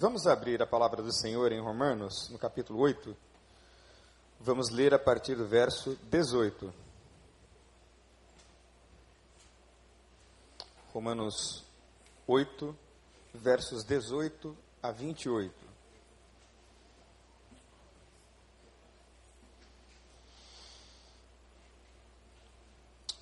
Vamos 0.00 0.26
abrir 0.26 0.62
a 0.62 0.66
palavra 0.66 1.02
do 1.02 1.12
Senhor 1.12 1.52
em 1.52 1.60
Romanos, 1.60 2.30
no 2.30 2.38
capítulo 2.38 2.78
8. 2.78 3.14
Vamos 4.40 4.70
ler 4.70 4.94
a 4.94 4.98
partir 4.98 5.34
do 5.34 5.46
verso 5.46 5.94
18. 6.04 6.72
Romanos 10.94 11.62
8, 12.26 12.74
versos 13.34 13.84
18 13.84 14.56
a 14.82 14.90
28. 14.90 15.54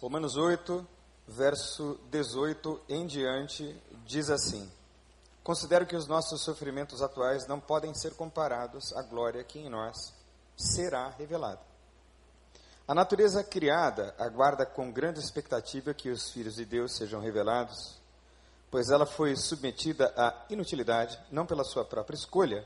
Romanos 0.00 0.36
8, 0.36 0.86
verso 1.26 1.98
18 2.08 2.80
em 2.88 3.04
diante, 3.04 3.76
diz 4.06 4.30
assim: 4.30 4.77
Considero 5.48 5.86
que 5.86 5.96
os 5.96 6.06
nossos 6.06 6.42
sofrimentos 6.42 7.00
atuais 7.00 7.46
não 7.46 7.58
podem 7.58 7.94
ser 7.94 8.12
comparados 8.12 8.92
à 8.92 9.00
glória 9.00 9.42
que 9.42 9.58
em 9.58 9.70
nós 9.70 10.12
será 10.54 11.08
revelada. 11.08 11.62
A 12.86 12.94
natureza 12.94 13.42
criada 13.42 14.14
aguarda 14.18 14.66
com 14.66 14.92
grande 14.92 15.20
expectativa 15.20 15.94
que 15.94 16.10
os 16.10 16.30
filhos 16.30 16.56
de 16.56 16.66
Deus 16.66 16.94
sejam 16.94 17.22
revelados, 17.22 17.98
pois 18.70 18.90
ela 18.90 19.06
foi 19.06 19.34
submetida 19.36 20.12
à 20.18 20.34
inutilidade, 20.50 21.18
não 21.32 21.46
pela 21.46 21.64
sua 21.64 21.82
própria 21.82 22.16
escolha, 22.16 22.62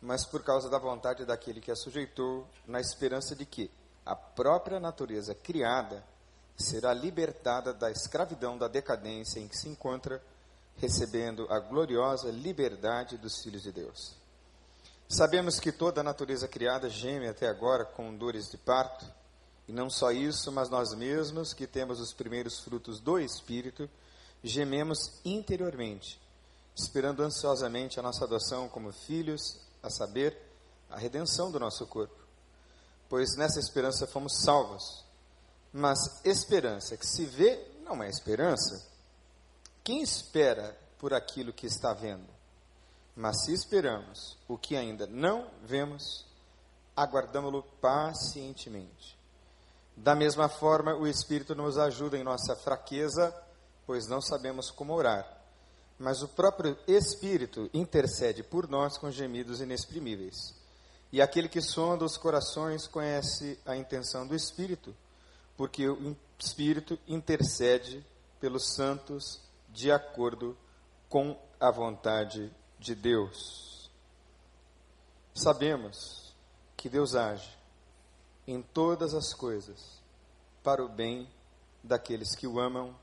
mas 0.00 0.24
por 0.24 0.42
causa 0.42 0.70
da 0.70 0.78
vontade 0.78 1.26
daquele 1.26 1.60
que 1.60 1.70
a 1.70 1.76
sujeitou, 1.76 2.48
na 2.66 2.80
esperança 2.80 3.36
de 3.36 3.44
que 3.44 3.70
a 4.06 4.16
própria 4.16 4.80
natureza 4.80 5.34
criada 5.34 6.02
será 6.56 6.94
libertada 6.94 7.74
da 7.74 7.90
escravidão 7.90 8.56
da 8.56 8.68
decadência 8.68 9.38
em 9.38 9.46
que 9.46 9.58
se 9.58 9.68
encontra 9.68 10.18
recebendo 10.76 11.46
a 11.50 11.58
gloriosa 11.58 12.30
liberdade 12.30 13.16
dos 13.16 13.42
filhos 13.42 13.62
de 13.62 13.72
Deus. 13.72 14.14
Sabemos 15.08 15.60
que 15.60 15.70
toda 15.70 16.00
a 16.00 16.04
natureza 16.04 16.48
criada 16.48 16.90
geme 16.90 17.28
até 17.28 17.48
agora 17.48 17.84
com 17.84 18.16
dores 18.16 18.50
de 18.50 18.58
parto, 18.58 19.06
e 19.68 19.72
não 19.72 19.88
só 19.88 20.10
isso, 20.12 20.52
mas 20.52 20.68
nós 20.68 20.94
mesmos, 20.94 21.52
que 21.52 21.66
temos 21.66 22.00
os 22.00 22.12
primeiros 22.12 22.60
frutos 22.60 23.00
do 23.00 23.18
Espírito, 23.18 23.88
gememos 24.42 24.98
interiormente, 25.24 26.20
esperando 26.76 27.22
ansiosamente 27.22 27.98
a 27.98 28.02
nossa 28.02 28.24
adoção 28.24 28.68
como 28.68 28.92
filhos, 28.92 29.60
a 29.82 29.90
saber, 29.90 30.36
a 30.90 30.98
redenção 30.98 31.50
do 31.50 31.58
nosso 31.58 31.86
corpo. 31.86 32.16
Pois 33.08 33.36
nessa 33.36 33.58
esperança 33.58 34.06
fomos 34.06 34.40
salvos. 34.42 35.04
Mas 35.72 35.98
esperança 36.24 36.96
que 36.96 37.06
se 37.06 37.24
vê 37.24 37.64
não 37.84 38.02
é 38.02 38.08
esperança. 38.08 38.95
Quem 39.86 40.02
espera 40.02 40.76
por 40.98 41.14
aquilo 41.14 41.52
que 41.52 41.64
está 41.64 41.94
vendo? 41.94 42.26
Mas 43.14 43.44
se 43.44 43.52
esperamos 43.52 44.36
o 44.48 44.58
que 44.58 44.74
ainda 44.74 45.06
não 45.06 45.48
vemos, 45.62 46.26
aguardamos-lo 46.96 47.62
pacientemente. 47.80 49.16
Da 49.96 50.16
mesma 50.16 50.48
forma, 50.48 50.92
o 50.96 51.06
Espírito 51.06 51.54
nos 51.54 51.78
ajuda 51.78 52.18
em 52.18 52.24
nossa 52.24 52.56
fraqueza, 52.56 53.32
pois 53.86 54.08
não 54.08 54.20
sabemos 54.20 54.72
como 54.72 54.92
orar. 54.92 55.24
Mas 56.00 56.20
o 56.20 56.26
próprio 56.26 56.76
Espírito 56.88 57.70
intercede 57.72 58.42
por 58.42 58.68
nós 58.68 58.98
com 58.98 59.08
gemidos 59.08 59.60
inexprimíveis. 59.60 60.52
E 61.12 61.22
aquele 61.22 61.48
que 61.48 61.62
sonda 61.62 62.04
os 62.04 62.16
corações 62.16 62.88
conhece 62.88 63.56
a 63.64 63.76
intenção 63.76 64.26
do 64.26 64.34
Espírito, 64.34 64.92
porque 65.56 65.88
o 65.88 66.16
Espírito 66.40 66.98
intercede 67.06 68.04
pelos 68.40 68.74
santos 68.74 69.45
de 69.76 69.92
acordo 69.92 70.56
com 71.06 71.38
a 71.60 71.70
vontade 71.70 72.50
de 72.78 72.94
Deus. 72.94 73.90
Sabemos 75.34 76.34
que 76.74 76.88
Deus 76.88 77.14
age 77.14 77.54
em 78.46 78.62
todas 78.62 79.12
as 79.12 79.34
coisas 79.34 80.00
para 80.62 80.82
o 80.82 80.88
bem 80.88 81.28
daqueles 81.84 82.34
que 82.34 82.46
o 82.46 82.58
amam, 82.58 82.96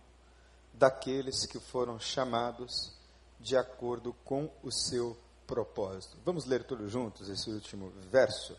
daqueles 0.73 1.45
que 1.45 1.59
foram 1.59 1.99
chamados 1.99 2.91
de 3.39 3.55
acordo 3.55 4.11
com 4.25 4.49
o 4.63 4.71
seu 4.71 5.15
propósito. 5.45 6.17
Vamos 6.25 6.45
ler 6.45 6.63
todos 6.63 6.91
juntos 6.91 7.29
esse 7.29 7.51
último 7.51 7.91
verso. 8.09 8.57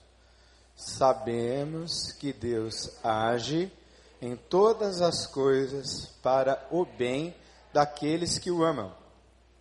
Sabemos 0.76 2.12
que 2.12 2.32
Deus 2.32 2.96
age 3.02 3.72
em 4.22 4.36
todas 4.36 5.02
as 5.02 5.26
coisas 5.26 6.06
para 6.22 6.64
o 6.70 6.84
bem 6.84 7.34
daqueles 7.74 8.38
que 8.38 8.52
o 8.52 8.62
amam, 8.62 8.94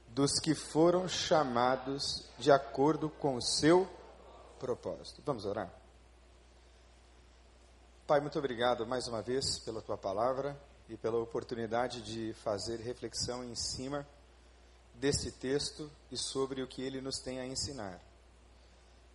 dos 0.10 0.40
que 0.40 0.54
foram 0.54 1.08
chamados 1.08 2.24
de 2.38 2.52
acordo 2.52 3.10
com 3.10 3.36
o 3.38 3.42
seu 3.42 3.90
propósito. 4.60 5.20
Vamos 5.26 5.46
orar? 5.46 5.74
Pai, 8.06 8.22
muito 8.22 8.38
obrigado 8.38 8.86
mais 8.86 9.08
uma 9.08 9.24
vez 9.24 9.58
pela 9.58 9.82
tua 9.82 9.98
palavra 9.98 10.56
e 10.88 10.96
pela 10.96 11.18
oportunidade 11.18 12.04
de 12.04 12.36
fazer 12.36 12.80
reflexão 12.82 13.44
em 13.44 13.56
cima 13.56 14.08
desse 14.94 15.32
texto 15.32 15.90
e 16.12 16.16
sobre 16.16 16.62
o 16.62 16.68
que 16.68 16.84
ele 16.84 17.02
nos 17.02 17.18
tem 17.18 17.40
a 17.40 17.48
ensinar. 17.48 18.00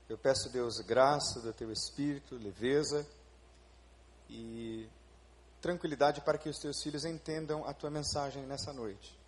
Eu 0.08 0.18
peço, 0.18 0.50
Deus, 0.50 0.80
graça 0.80 1.40
do 1.40 1.52
teu 1.52 1.70
espírito, 1.70 2.34
leveza 2.34 3.06
e 4.28 4.88
tranquilidade 5.60 6.20
para 6.20 6.38
que 6.38 6.48
os 6.48 6.58
teus 6.58 6.82
filhos 6.82 7.04
entendam 7.04 7.66
a 7.66 7.72
tua 7.72 7.90
mensagem 7.90 8.44
nessa 8.44 8.72
noite. 8.72 9.18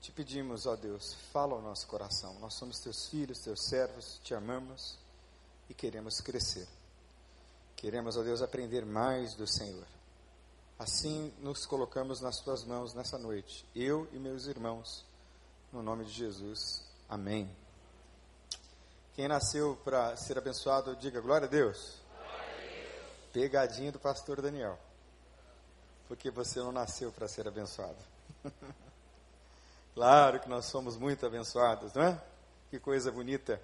Te 0.00 0.12
pedimos, 0.12 0.66
ó 0.66 0.76
Deus, 0.76 1.14
fala 1.32 1.54
ao 1.54 1.62
nosso 1.62 1.86
coração. 1.86 2.38
Nós 2.38 2.54
somos 2.54 2.78
teus 2.78 3.08
filhos, 3.08 3.40
teus 3.40 3.66
servos, 3.68 4.20
te 4.22 4.34
amamos 4.34 4.96
e 5.68 5.74
queremos 5.74 6.20
crescer. 6.20 6.68
Queremos, 7.76 8.16
ó 8.16 8.22
Deus, 8.22 8.42
aprender 8.42 8.84
mais 8.84 9.34
do 9.34 9.46
Senhor. 9.46 9.86
Assim 10.78 11.32
nos 11.40 11.66
colocamos 11.66 12.20
nas 12.20 12.38
tuas 12.38 12.64
mãos 12.64 12.94
nessa 12.94 13.18
noite, 13.18 13.66
eu 13.74 14.08
e 14.12 14.18
meus 14.18 14.46
irmãos, 14.46 15.04
no 15.72 15.82
nome 15.82 16.04
de 16.04 16.12
Jesus. 16.12 16.84
Amém. 17.08 17.50
Quem 19.14 19.26
nasceu 19.26 19.76
para 19.84 20.16
ser 20.16 20.38
abençoado, 20.38 20.94
diga 20.94 21.20
glória 21.20 21.48
a 21.48 21.50
Deus. 21.50 22.00
Glória 22.16 22.30
a 22.30 22.60
Deus. 22.60 23.32
Pegadinha 23.32 23.90
do 23.90 23.98
pastor 23.98 24.40
Daniel 24.40 24.78
porque 26.08 26.30
você 26.30 26.58
não 26.60 26.72
nasceu 26.72 27.12
para 27.12 27.28
ser 27.28 27.46
abençoado. 27.46 27.98
claro 29.94 30.40
que 30.40 30.48
nós 30.48 30.64
somos 30.64 30.96
muito 30.96 31.26
abençoados, 31.26 31.92
não 31.92 32.02
é? 32.02 32.20
Que 32.70 32.80
coisa 32.80 33.12
bonita. 33.12 33.60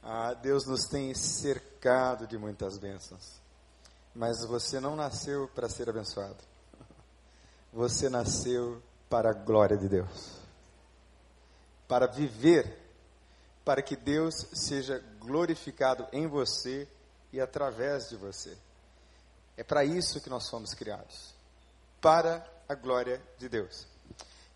Ah, 0.00 0.32
Deus 0.34 0.64
nos 0.66 0.86
tem 0.86 1.12
cercado 1.14 2.28
de 2.28 2.38
muitas 2.38 2.78
bênçãos. 2.78 3.40
Mas 4.14 4.46
você 4.46 4.78
não 4.78 4.94
nasceu 4.94 5.48
para 5.48 5.68
ser 5.68 5.90
abençoado. 5.90 6.38
Você 7.72 8.08
nasceu 8.08 8.82
para 9.10 9.30
a 9.30 9.34
glória 9.34 9.76
de 9.76 9.88
Deus. 9.88 10.38
Para 11.86 12.06
viver, 12.06 12.78
para 13.64 13.82
que 13.82 13.94
Deus 13.94 14.34
seja 14.54 14.98
glorificado 15.20 16.08
em 16.12 16.26
você 16.26 16.88
e 17.32 17.40
através 17.40 18.08
de 18.08 18.16
você. 18.16 18.56
É 19.56 19.62
para 19.62 19.84
isso 19.84 20.20
que 20.20 20.30
nós 20.30 20.48
fomos 20.48 20.72
criados 20.72 21.37
para 22.00 22.44
a 22.68 22.74
glória 22.74 23.20
de 23.38 23.48
Deus. 23.48 23.86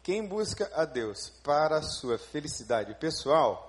Quem 0.03 0.27
busca 0.27 0.71
a 0.75 0.85
Deus 0.85 1.31
para 1.43 1.79
a 1.79 1.83
sua 1.83 2.19
felicidade 2.19 2.95
pessoal 2.95 3.69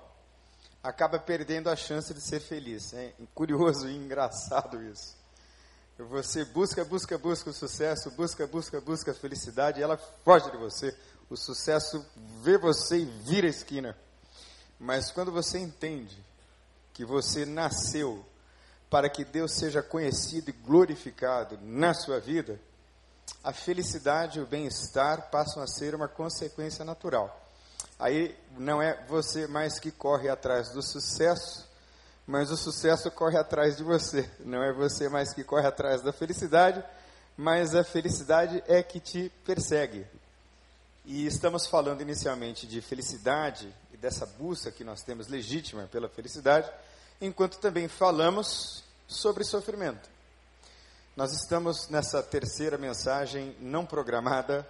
acaba 0.82 1.18
perdendo 1.18 1.70
a 1.70 1.76
chance 1.76 2.12
de 2.12 2.20
ser 2.20 2.40
feliz. 2.40 2.92
É 2.92 3.12
curioso 3.34 3.88
e 3.88 3.96
engraçado 3.96 4.82
isso. 4.82 5.16
Você 5.96 6.44
busca, 6.44 6.84
busca, 6.84 7.16
busca 7.16 7.50
o 7.50 7.52
sucesso, 7.52 8.10
busca, 8.10 8.46
busca, 8.46 8.80
busca 8.80 9.12
a 9.12 9.14
felicidade, 9.14 9.78
e 9.78 9.82
ela 9.82 9.96
foge 9.96 10.50
de 10.50 10.56
você. 10.56 10.94
O 11.30 11.36
sucesso 11.36 12.04
vê 12.42 12.58
você 12.58 12.98
e 12.98 13.04
vira 13.04 13.46
a 13.46 13.50
esquina. 13.50 13.96
Mas 14.78 15.12
quando 15.12 15.30
você 15.30 15.58
entende 15.58 16.18
que 16.92 17.04
você 17.04 17.46
nasceu 17.46 18.26
para 18.90 19.08
que 19.08 19.24
Deus 19.24 19.52
seja 19.52 19.82
conhecido 19.82 20.50
e 20.50 20.52
glorificado 20.52 21.58
na 21.62 21.94
sua 21.94 22.18
vida, 22.18 22.60
a 23.42 23.52
felicidade 23.52 24.38
e 24.38 24.42
o 24.42 24.46
bem-estar 24.46 25.30
passam 25.30 25.62
a 25.62 25.66
ser 25.66 25.94
uma 25.94 26.08
consequência 26.08 26.84
natural. 26.84 27.40
Aí 27.98 28.36
não 28.58 28.82
é 28.82 29.04
você 29.06 29.46
mais 29.46 29.78
que 29.78 29.90
corre 29.90 30.28
atrás 30.28 30.70
do 30.70 30.82
sucesso, 30.82 31.68
mas 32.26 32.50
o 32.50 32.56
sucesso 32.56 33.10
corre 33.10 33.36
atrás 33.36 33.76
de 33.76 33.84
você. 33.84 34.28
Não 34.40 34.62
é 34.62 34.72
você 34.72 35.08
mais 35.08 35.32
que 35.32 35.44
corre 35.44 35.66
atrás 35.66 36.02
da 36.02 36.12
felicidade, 36.12 36.82
mas 37.36 37.74
a 37.74 37.84
felicidade 37.84 38.62
é 38.66 38.82
que 38.82 38.98
te 38.98 39.30
persegue. 39.44 40.06
E 41.04 41.26
estamos 41.26 41.66
falando 41.66 42.00
inicialmente 42.00 42.66
de 42.66 42.80
felicidade 42.80 43.72
e 43.92 43.96
dessa 43.96 44.24
busca 44.24 44.72
que 44.72 44.82
nós 44.82 45.02
temos 45.02 45.28
legítima 45.28 45.86
pela 45.92 46.08
felicidade, 46.08 46.70
enquanto 47.20 47.58
também 47.58 47.88
falamos 47.88 48.82
sobre 49.06 49.44
sofrimento. 49.44 50.13
Nós 51.16 51.32
estamos 51.32 51.88
nessa 51.88 52.20
terceira 52.24 52.76
mensagem 52.76 53.54
não 53.60 53.86
programada 53.86 54.68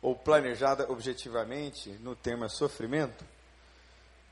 ou 0.00 0.16
planejada 0.16 0.90
objetivamente 0.90 1.90
no 2.00 2.16
tema 2.16 2.48
sofrimento, 2.48 3.22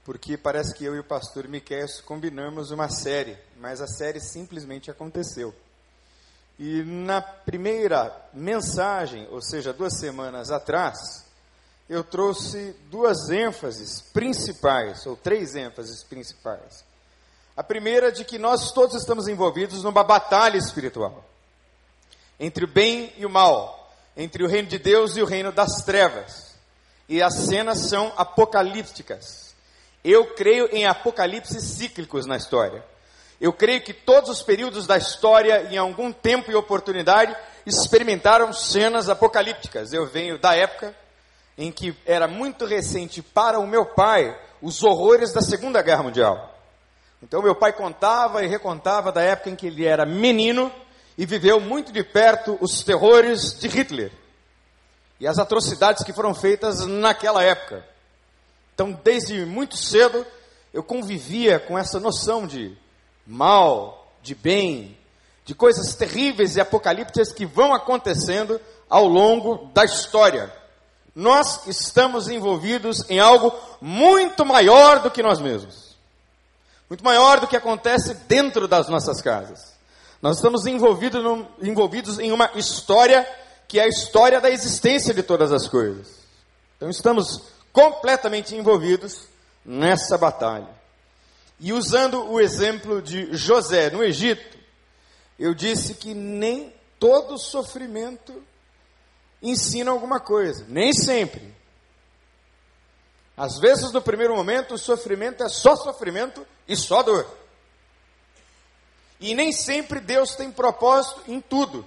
porque 0.07 0.39
parece 0.39 0.75
que 0.75 0.87
eu 0.87 0.97
e 0.97 1.01
o 1.01 1.05
pastor 1.05 1.47
Miquel 1.47 1.87
combinamos 2.07 2.71
uma 2.71 2.89
série, 2.89 3.37
mas 3.59 3.83
a 3.83 3.87
série 3.87 4.21
simplesmente 4.21 4.91
aconteceu. 4.91 5.55
E 6.59 6.83
na 6.83 7.21
primeira 7.21 8.11
mensagem, 8.33 9.29
ou 9.31 9.43
seja, 9.43 9.71
duas 9.71 9.99
semanas 9.99 10.51
atrás, 10.51 11.27
eu 11.91 12.03
trouxe 12.03 12.75
duas 12.91 13.29
ênfases 13.29 14.01
principais, 14.01 15.05
ou 15.05 15.15
três 15.15 15.55
ênfases 15.55 16.03
principais. 16.05 16.83
A 17.55 17.63
primeira 17.63 18.11
de 18.11 18.25
que 18.25 18.39
nós 18.39 18.73
todos 18.73 18.97
estamos 18.97 19.29
envolvidos 19.29 19.83
numa 19.83 20.03
batalha 20.03 20.57
espiritual 20.57 21.23
entre 22.39 22.65
o 22.65 22.69
bem 22.69 23.13
e 23.17 23.25
o 23.25 23.31
mal, 23.31 23.93
entre 24.17 24.45
o 24.45 24.49
reino 24.49 24.69
de 24.69 24.79
Deus 24.79 25.17
e 25.17 25.23
o 25.23 25.27
reino 25.27 25.53
das 25.53 25.85
trevas. 25.85 26.55
E 27.09 27.23
as 27.23 27.35
cenas 27.35 27.89
são 27.89 28.13
apocalípticas. 28.17 29.55
Eu 30.05 30.35
creio 30.35 30.69
em 30.73 30.87
apocalipses 30.87 31.63
cíclicos 31.63 32.27
na 32.27 32.37
história. 32.37 32.85
Eu 33.41 33.53
creio 33.53 33.83
que 33.83 33.93
todos 33.93 34.31
os 34.31 34.43
períodos 34.43 34.87
da 34.87 34.97
história, 34.97 35.69
em 35.71 35.77
algum 35.77 36.13
tempo 36.13 36.51
e 36.51 36.55
oportunidade, 36.55 37.37
experimentaram 37.67 38.53
cenas 38.53 39.09
apocalípticas. 39.09 39.93
Eu 39.93 40.07
venho 40.07 40.39
da 40.39 40.55
época 40.55 40.95
em 41.57 41.71
que 41.71 41.97
era 42.07 42.27
muito 42.27 42.65
recente 42.65 43.23
para 43.23 43.59
o 43.59 43.67
meu 43.67 43.87
pai 43.87 44.37
os 44.61 44.83
horrores 44.83 45.33
da 45.33 45.41
Segunda 45.41 45.83
Guerra 45.83 46.03
Mundial. 46.03 46.55
Então, 47.23 47.43
meu 47.43 47.55
pai 47.55 47.73
contava 47.73 48.45
e 48.45 48.47
recontava 48.47 49.11
da 49.11 49.23
época 49.23 49.51
em 49.51 49.57
que 49.57 49.67
ele 49.67 49.87
era 49.87 50.05
menino 50.05 50.71
e 51.17 51.25
viveu 51.25 51.61
muito 51.61 51.93
de 51.93 52.03
perto 52.03 52.59
os 52.61 52.83
terrores 52.83 53.59
de 53.59 53.69
Hitler 53.69 54.13
e 55.21 55.27
as 55.27 55.39
atrocidades 55.39 56.05
que 56.05 56.13
foram 56.13 56.35
feitas 56.35 56.87
naquela 56.87 57.43
época. 57.43 57.85
Então, 58.75 58.99
desde 59.05 59.45
muito 59.47 59.77
cedo, 59.77 60.27
eu 60.73 60.83
convivia 60.83 61.61
com 61.61 61.79
essa 61.79 62.01
noção 62.01 62.47
de 62.47 62.77
mal, 63.25 64.13
de 64.23 64.35
bem, 64.35 64.99
de 65.45 65.55
coisas 65.55 65.95
terríveis 65.95 66.57
e 66.57 66.61
apocalípticas 66.61 67.33
que 67.33 67.47
vão 67.47 67.73
acontecendo 67.73 68.61
ao 68.91 69.07
longo 69.07 69.71
da 69.73 69.85
história. 69.85 70.53
Nós 71.15 71.67
estamos 71.69 72.29
envolvidos 72.29 73.09
em 73.09 73.21
algo 73.21 73.55
muito 73.81 74.45
maior 74.45 74.99
do 75.01 75.11
que 75.11 75.23
nós 75.23 75.41
mesmos. 75.41 75.97
Muito 76.89 77.05
maior 77.05 77.39
do 77.39 77.47
que 77.47 77.57
acontece 77.57 78.15
dentro 78.27 78.67
das 78.67 78.89
nossas 78.89 79.23
casas. 79.23 79.74
Nós 80.25 80.37
estamos 80.37 80.65
envolvidos, 80.65 81.23
no, 81.23 81.47
envolvidos 81.61 82.19
em 82.19 82.33
uma 82.33 82.51
história 82.55 83.29
que 83.69 83.79
é 83.79 83.83
a 83.83 83.87
história 83.87 84.41
da 84.41 84.49
existência 84.49 85.13
de 85.13 85.23
todas 85.23 85.53
as 85.53 85.69
coisas. 85.69 86.21
Então 86.79 86.89
estamos 86.89 87.43
completamente 87.71 88.55
envolvidos 88.57 89.29
nessa 89.63 90.17
batalha. 90.17 90.71
E 91.61 91.75
usando 91.75 92.25
o 92.25 92.41
exemplo 92.41 93.03
de 93.03 93.37
José 93.37 93.91
no 93.91 94.03
Egito, 94.03 94.57
eu 95.39 95.53
disse 95.53 95.93
que 95.93 96.15
nem 96.15 96.73
todo 96.99 97.37
sofrimento 97.37 98.43
ensina 99.43 99.91
alguma 99.91 100.21
coisa, 100.21 100.65
nem 100.71 100.95
sempre. 100.95 101.55
Às 103.37 103.59
vezes, 103.59 103.93
no 103.93 104.01
primeiro 104.01 104.35
momento, 104.35 104.73
o 104.73 104.79
sofrimento 104.79 105.45
é 105.45 105.51
só 105.51 105.77
sofrimento 105.77 106.47
e 106.67 106.75
só 106.75 107.03
dor. 107.03 107.44
E 109.25 109.35
nem 109.35 109.53
sempre 109.53 110.01
Deus 110.01 110.35
tem 110.35 110.51
propósito 110.51 111.23
em 111.27 111.41
tudo. 111.41 111.83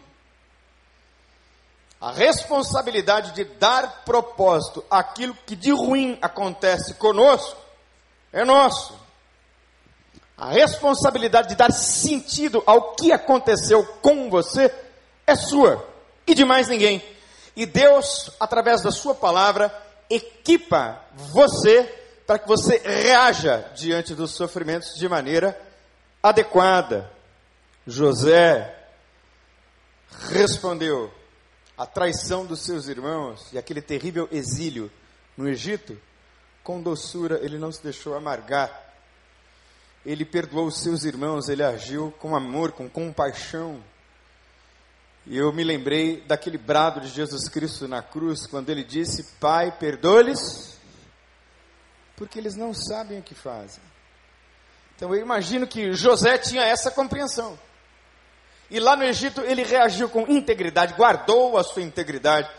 A 2.02 2.12
responsabilidade 2.12 3.32
de 3.34 3.44
dar 3.44 4.02
propósito 4.04 4.84
àquilo 4.90 5.38
que 5.46 5.56
de 5.56 5.70
ruim 5.70 6.18
acontece 6.20 6.96
conosco 6.96 7.56
é 8.34 8.44
nosso. 8.44 9.00
A 10.36 10.50
responsabilidade 10.50 11.50
de 11.50 11.56
dar 11.56 11.72
sentido 11.72 12.64
ao 12.66 12.96
que 12.96 13.12
aconteceu 13.12 13.86
com 14.02 14.32
você 14.32 14.74
é 15.28 15.36
sua 15.36 15.88
e 16.26 16.34
de 16.34 16.44
mais 16.44 16.68
ninguém. 16.68 17.06
E 17.56 17.68
Deus, 17.68 18.32
através 18.40 18.82
da 18.82 18.90
Sua 18.90 19.14
palavra, 19.14 19.72
equipa 20.10 21.00
você 21.14 21.84
para 22.26 22.40
que 22.40 22.48
você 22.48 22.82
reaja 22.84 23.64
diante 23.76 24.16
dos 24.16 24.32
sofrimentos 24.32 24.96
de 24.96 25.08
maneira 25.08 25.56
adequada. 26.24 27.16
José 27.88 28.78
respondeu 30.30 31.10
à 31.78 31.86
traição 31.86 32.46
dos 32.46 32.66
seus 32.66 32.90
irmãos 32.90 33.48
e 33.54 33.58
aquele 33.58 33.82
terrível 33.82 34.28
exílio 34.30 34.92
no 35.38 35.48
Egito, 35.48 35.98
com 36.64 36.82
doçura, 36.82 37.40
ele 37.42 37.58
não 37.58 37.72
se 37.72 37.82
deixou 37.82 38.14
amargar. 38.14 38.86
Ele 40.06 40.26
perdoou 40.26 40.68
os 40.68 40.84
seus 40.84 41.06
irmãos, 41.06 41.48
ele 41.48 41.64
agiu 41.64 42.14
com 42.20 42.36
amor, 42.36 42.74
com 42.74 42.90
compaixão. 42.90 43.82
E 45.26 45.38
eu 45.38 45.54
me 45.54 45.64
lembrei 45.64 46.22
daquele 46.22 46.58
brado 46.58 47.00
de 47.00 47.08
Jesus 47.08 47.48
Cristo 47.48 47.88
na 47.88 48.02
cruz, 48.02 48.46
quando 48.48 48.70
ele 48.70 48.84
disse: 48.84 49.24
Pai, 49.40 49.72
perdoe-lhes, 49.72 50.78
porque 52.18 52.38
eles 52.38 52.56
não 52.56 52.74
sabem 52.74 53.20
o 53.20 53.24
que 53.24 53.36
fazem. 53.36 53.84
Então 54.96 55.14
eu 55.16 55.22
imagino 55.22 55.66
que 55.66 55.94
José 55.94 56.38
tinha 56.38 56.64
essa 56.64 56.92
compreensão. 56.92 57.58
E 58.70 58.80
lá 58.80 58.96
no 58.96 59.04
Egito 59.04 59.42
ele 59.42 59.64
reagiu 59.64 60.10
com 60.10 60.28
integridade, 60.28 60.94
guardou 60.94 61.58
a 61.58 61.64
sua 61.64 61.82
integridade. 61.82 62.50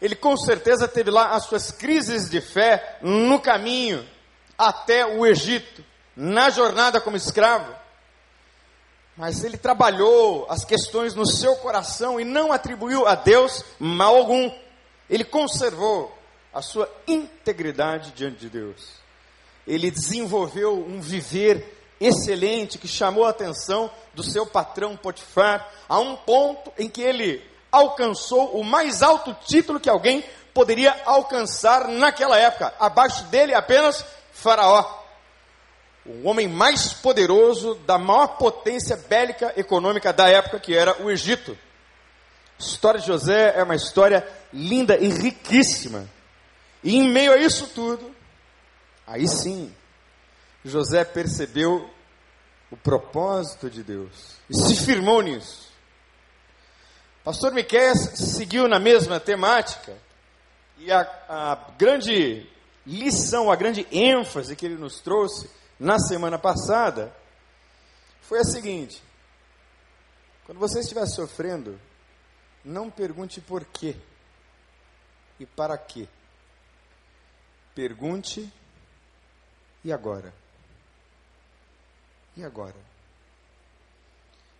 Ele 0.00 0.14
com 0.14 0.36
certeza 0.36 0.88
teve 0.88 1.10
lá 1.10 1.30
as 1.30 1.44
suas 1.44 1.70
crises 1.70 2.30
de 2.30 2.40
fé 2.40 2.98
no 3.02 3.40
caminho 3.40 4.06
até 4.56 5.06
o 5.06 5.26
Egito, 5.26 5.84
na 6.16 6.50
jornada 6.50 7.00
como 7.00 7.16
escravo. 7.16 7.72
Mas 9.16 9.42
ele 9.42 9.56
trabalhou 9.56 10.46
as 10.48 10.64
questões 10.64 11.14
no 11.14 11.26
seu 11.26 11.56
coração 11.56 12.20
e 12.20 12.24
não 12.24 12.52
atribuiu 12.52 13.06
a 13.06 13.14
Deus 13.16 13.64
mal 13.78 14.16
algum. 14.16 14.50
Ele 15.10 15.24
conservou 15.24 16.16
a 16.52 16.62
sua 16.62 16.88
integridade 17.06 18.12
diante 18.12 18.38
de 18.38 18.48
Deus. 18.48 18.90
Ele 19.66 19.90
desenvolveu 19.90 20.78
um 20.78 21.00
viver 21.00 21.77
excelente 22.00 22.78
que 22.78 22.88
chamou 22.88 23.24
a 23.24 23.30
atenção 23.30 23.90
do 24.14 24.22
seu 24.22 24.46
patrão 24.46 24.96
Potifar, 24.96 25.68
a 25.88 25.98
um 25.98 26.16
ponto 26.16 26.72
em 26.78 26.88
que 26.88 27.02
ele 27.02 27.42
alcançou 27.70 28.58
o 28.58 28.64
mais 28.64 29.02
alto 29.02 29.36
título 29.46 29.80
que 29.80 29.90
alguém 29.90 30.24
poderia 30.54 30.96
alcançar 31.04 31.88
naquela 31.88 32.38
época. 32.38 32.74
Abaixo 32.78 33.24
dele 33.24 33.54
apenas 33.54 34.04
Faraó, 34.32 34.98
o 36.06 36.26
homem 36.28 36.48
mais 36.48 36.92
poderoso 36.92 37.74
da 37.86 37.98
maior 37.98 38.38
potência 38.38 38.96
bélica 38.96 39.52
econômica 39.56 40.12
da 40.12 40.28
época, 40.28 40.58
que 40.58 40.74
era 40.74 41.02
o 41.02 41.10
Egito. 41.10 41.56
A 42.58 42.62
história 42.62 42.98
de 42.98 43.06
José 43.06 43.54
é 43.56 43.62
uma 43.62 43.76
história 43.76 44.26
linda 44.52 44.96
e 44.96 45.08
riquíssima. 45.08 46.08
E 46.82 46.96
em 46.96 47.08
meio 47.08 47.32
a 47.32 47.36
isso 47.36 47.68
tudo, 47.74 48.14
aí 49.06 49.28
sim, 49.28 49.72
José 50.64 51.04
percebeu 51.04 51.88
o 52.70 52.76
propósito 52.76 53.70
de 53.70 53.82
Deus 53.82 54.36
e 54.48 54.54
se 54.54 54.84
firmou 54.84 55.22
nisso. 55.22 55.68
Pastor 57.24 57.52
Miquel 57.52 57.94
seguiu 57.94 58.68
na 58.68 58.78
mesma 58.78 59.20
temática 59.20 59.96
e 60.78 60.90
a, 60.90 61.00
a 61.28 61.72
grande 61.78 62.46
lição, 62.86 63.50
a 63.50 63.56
grande 63.56 63.86
ênfase 63.90 64.56
que 64.56 64.64
ele 64.64 64.76
nos 64.76 65.00
trouxe 65.00 65.50
na 65.78 65.98
semana 65.98 66.38
passada 66.38 67.14
foi 68.22 68.40
a 68.40 68.44
seguinte: 68.44 69.02
quando 70.44 70.58
você 70.58 70.80
estiver 70.80 71.06
sofrendo, 71.06 71.78
não 72.64 72.90
pergunte 72.90 73.40
por 73.40 73.64
quê 73.64 73.96
e 75.38 75.46
para 75.46 75.76
quê. 75.76 76.08
Pergunte 77.74 78.50
e 79.84 79.92
agora? 79.92 80.32
E 82.38 82.44
agora? 82.44 82.76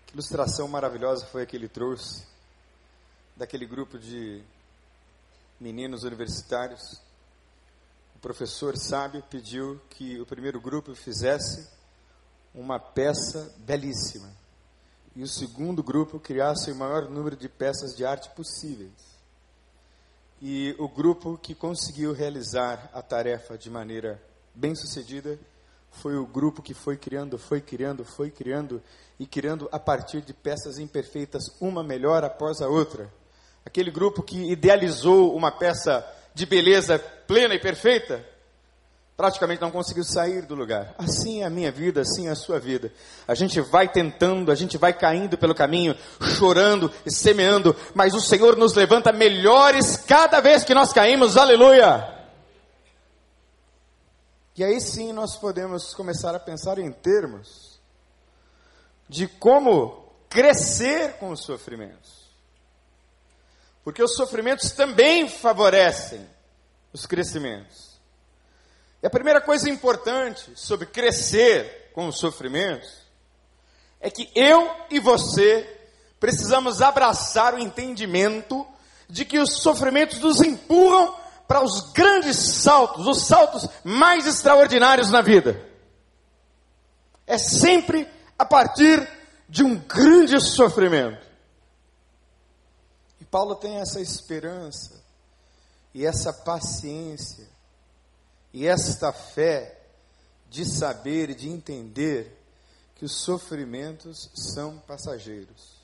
Que 0.05 0.13
ilustração 0.13 0.67
maravilhosa 0.67 1.25
foi 1.27 1.45
a 1.45 1.47
que 1.47 1.55
ele 1.55 1.69
trouxe 1.69 2.27
daquele 3.37 3.65
grupo 3.65 4.01
de 4.01 4.43
meninos 5.61 6.03
universitários. 6.03 7.01
O 8.17 8.19
professor 8.19 8.77
sábio 8.77 9.23
pediu 9.31 9.81
que 9.91 10.21
o 10.21 10.27
primeiro 10.27 10.61
grupo 10.61 10.93
fizesse 10.93 11.71
uma 12.53 12.81
peça 12.81 13.55
belíssima 13.59 14.29
e 15.15 15.23
o 15.23 15.29
segundo 15.29 15.81
grupo 15.81 16.19
criasse 16.19 16.73
o 16.73 16.75
maior 16.75 17.09
número 17.09 17.37
de 17.37 17.49
peças 17.49 17.95
de 17.95 18.05
arte 18.05 18.29
possíveis. 18.31 18.91
E 20.43 20.75
o 20.81 20.89
grupo 20.89 21.39
que 21.39 21.55
conseguiu 21.55 22.13
realizar 22.13 22.91
a 22.93 23.01
tarefa 23.03 23.57
de 23.57 23.71
maneira 23.71 24.21
bem 24.53 24.75
sucedida 24.75 25.39
foi 25.91 26.17
o 26.17 26.27
grupo 26.27 26.63
que 26.63 26.75
foi 26.75 26.97
criando, 26.97 27.39
foi 27.39 27.61
criando, 27.61 28.05
foi 28.05 28.31
criando 28.31 28.83
e 29.19 29.27
criando 29.27 29.69
a 29.73 29.79
partir 29.79 30.21
de 30.21 30.33
peças 30.33 30.79
imperfeitas, 30.79 31.43
uma 31.61 31.83
melhor 31.83 32.25
após 32.25 32.61
a 32.61 32.69
outra. 32.69 33.13
Aquele 33.65 33.91
grupo 33.91 34.23
que 34.23 34.51
idealizou 34.51 35.35
uma 35.35 35.51
peça 35.51 36.07
de 36.35 36.47
beleza 36.47 36.99
plena 36.99 37.55
e 37.55 37.59
perfeita, 37.59 38.25
praticamente 39.17 39.61
não 39.61 39.73
conseguiu 39.73 40.05
sair 40.05 40.47
do 40.47 40.55
lugar. 40.55 40.95
Assim 40.97 41.43
é 41.43 41.47
a 41.47 41.51
minha 41.51 41.73
vida, 41.73 42.03
assim 42.03 42.29
é 42.29 42.31
a 42.31 42.37
sua 42.37 42.61
vida. 42.61 42.93
A 43.27 43.35
gente 43.35 43.61
vai 43.61 43.89
tentando, 43.89 44.53
a 44.53 44.55
gente 44.55 44.79
vai 44.79 44.93
caindo 44.93 45.37
pelo 45.37 45.55
caminho, 45.55 45.97
chorando 46.39 46.91
e 47.05 47.13
semeando, 47.13 47.75
mas 47.93 48.15
o 48.15 48.21
Senhor 48.21 48.57
nos 48.57 48.75
levanta 48.75 49.13
melhores 49.13 49.97
cada 49.97 50.41
vez 50.41 50.63
que 50.63 50.73
nós 50.73 50.93
caímos, 50.93 51.37
aleluia! 51.37 52.18
E 54.59 54.65
aí 54.65 54.81
sim 54.81 55.13
nós 55.13 55.37
podemos 55.37 55.95
começar 55.95 56.35
a 56.35 56.41
pensar 56.41 56.81
em 56.81 56.91
termos 56.91 57.79
de 59.09 59.29
como 59.29 60.13
crescer 60.29 61.13
com 61.19 61.31
os 61.31 61.45
sofrimentos. 61.45 62.29
Porque 63.85 64.03
os 64.03 64.17
sofrimentos 64.17 64.73
também 64.73 65.29
favorecem 65.29 66.29
os 66.93 67.07
crescimentos. 67.07 68.01
E 69.01 69.07
a 69.07 69.11
primeira 69.11 69.41
coisa 69.41 69.71
importante 69.71 70.51
sobre 70.57 70.87
crescer 70.87 71.93
com 71.95 72.09
os 72.09 72.19
sofrimentos 72.19 72.93
é 74.01 74.11
que 74.11 74.29
eu 74.35 74.75
e 74.91 74.99
você 74.99 75.73
precisamos 76.19 76.83
abraçar 76.83 77.55
o 77.55 77.61
entendimento 77.61 78.67
de 79.09 79.25
que 79.25 79.39
os 79.39 79.63
sofrimentos 79.63 80.19
nos 80.19 80.41
empurram 80.41 81.28
para 81.49 81.65
os 81.65 81.93
grandes 81.93 82.37
saltos, 82.37 83.07
os 83.07 83.27
saltos 83.27 83.67
mais 83.83 84.27
extraordinários 84.27 85.11
na 85.11 85.23
vida. 85.23 85.67
É 87.27 87.39
sempre 87.39 88.07
a 88.39 88.45
partir 88.45 89.09
de 89.49 89.65
um 89.65 89.77
grande 89.77 90.39
sofrimento. 90.41 91.27
E 93.19 93.25
Paulo 93.25 93.57
tem 93.57 93.81
essa 93.81 93.99
esperança 93.99 95.03
e 95.95 96.05
essa 96.05 96.33
paciência 96.33 97.49
e 98.53 98.67
esta 98.67 99.13
fé 99.13 99.79
de 100.51 100.65
saber 100.65 101.31
e 101.31 101.35
de 101.35 101.49
entender 101.49 102.39
que 102.95 103.05
os 103.05 103.23
sofrimentos 103.23 104.31
são 104.35 104.79
passageiros, 104.79 105.79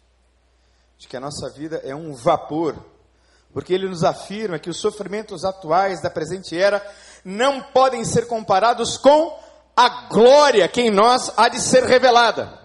de 0.98 1.08
que 1.08 1.16
a 1.16 1.20
nossa 1.20 1.48
vida 1.50 1.76
é 1.84 1.94
um 1.94 2.12
vapor, 2.12 2.93
porque 3.54 3.72
ele 3.72 3.88
nos 3.88 4.02
afirma 4.02 4.58
que 4.58 4.68
os 4.68 4.80
sofrimentos 4.80 5.44
atuais 5.44 6.02
da 6.02 6.10
presente 6.10 6.58
era 6.58 6.84
não 7.24 7.62
podem 7.62 8.04
ser 8.04 8.26
comparados 8.26 8.98
com 8.98 9.40
a 9.76 10.08
glória 10.08 10.68
que 10.68 10.80
em 10.80 10.90
nós 10.90 11.32
há 11.36 11.48
de 11.48 11.60
ser 11.60 11.84
revelada. 11.84 12.60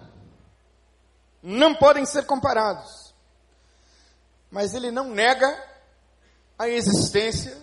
Não 1.43 1.75
podem 1.75 2.08
ser 2.08 2.25
comparados. 2.25 3.13
Mas 4.50 4.74
ele 4.74 4.89
não 4.89 5.12
nega 5.12 5.63
a 6.58 6.67
existência 6.67 7.55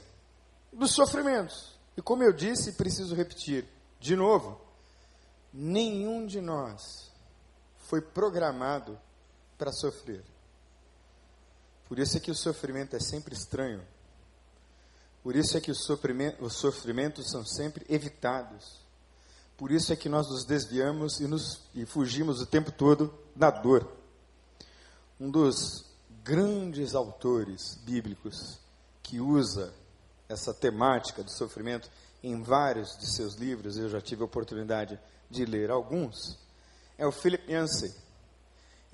dos 0.72 0.92
sofrimentos. 0.92 1.76
E 1.96 2.02
como 2.02 2.22
eu 2.22 2.32
disse, 2.32 2.74
preciso 2.74 3.16
repetir 3.16 3.66
de 3.98 4.14
novo: 4.14 4.60
nenhum 5.52 6.26
de 6.26 6.40
nós 6.40 7.10
foi 7.76 8.00
programado 8.00 8.96
para 9.58 9.72
sofrer. 9.72 10.24
Por 11.88 11.98
isso 11.98 12.16
é 12.16 12.20
que 12.20 12.30
o 12.30 12.34
sofrimento 12.34 12.96
é 12.96 13.00
sempre 13.00 13.34
estranho. 13.34 13.82
Por 15.22 15.34
isso 15.34 15.56
é 15.56 15.60
que 15.60 15.70
os, 15.70 15.78
os 16.40 16.54
sofrimentos 16.54 17.30
são 17.30 17.44
sempre 17.44 17.84
evitados. 17.88 18.80
Por 19.56 19.70
isso 19.70 19.92
é 19.92 19.96
que 19.96 20.08
nós 20.08 20.28
nos 20.28 20.44
desviamos 20.44 21.20
e, 21.20 21.26
nos, 21.26 21.62
e 21.74 21.86
fugimos 21.86 22.40
o 22.40 22.46
tempo 22.46 22.70
todo 22.70 23.12
da 23.34 23.50
dor. 23.50 23.90
Um 25.18 25.30
dos 25.30 25.84
grandes 26.22 26.94
autores 26.94 27.76
bíblicos 27.84 28.58
que 29.02 29.20
usa 29.20 29.72
essa 30.28 30.52
temática 30.52 31.22
do 31.22 31.30
sofrimento 31.30 31.88
em 32.22 32.42
vários 32.42 32.96
de 32.98 33.14
seus 33.14 33.34
livros, 33.34 33.76
eu 33.76 33.88
já 33.88 34.00
tive 34.00 34.22
a 34.22 34.26
oportunidade 34.26 34.98
de 35.30 35.44
ler 35.44 35.70
alguns, 35.70 36.38
é 36.98 37.06
o 37.06 37.12
Philip 37.12 37.50
Yancey. 37.50 37.94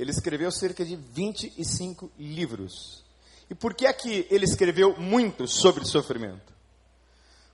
Ele 0.03 0.11
escreveu 0.11 0.51
cerca 0.51 0.85
de 0.85 0.97
25 0.97 2.11
livros. 2.19 3.05
E 3.49 3.55
por 3.55 3.73
que 3.73 3.87
é 3.87 3.93
que 3.93 4.27
ele 4.33 4.45
escreveu 4.45 4.99
muito 4.99 5.47
sobre 5.47 5.85
sofrimento? 5.85 6.53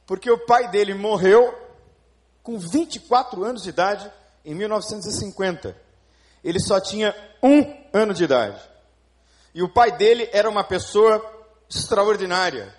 Porque 0.06 0.30
o 0.30 0.46
pai 0.46 0.70
dele 0.70 0.94
morreu 0.94 1.54
com 2.42 2.58
24 2.58 3.44
anos 3.44 3.64
de 3.64 3.68
idade 3.68 4.10
em 4.46 4.54
1950. 4.54 5.76
Ele 6.42 6.58
só 6.58 6.80
tinha 6.80 7.14
um 7.42 7.60
ano 7.92 8.14
de 8.14 8.24
idade. 8.24 8.58
E 9.54 9.62
o 9.62 9.68
pai 9.68 9.94
dele 9.94 10.26
era 10.32 10.48
uma 10.48 10.64
pessoa 10.64 11.22
extraordinária 11.68 12.74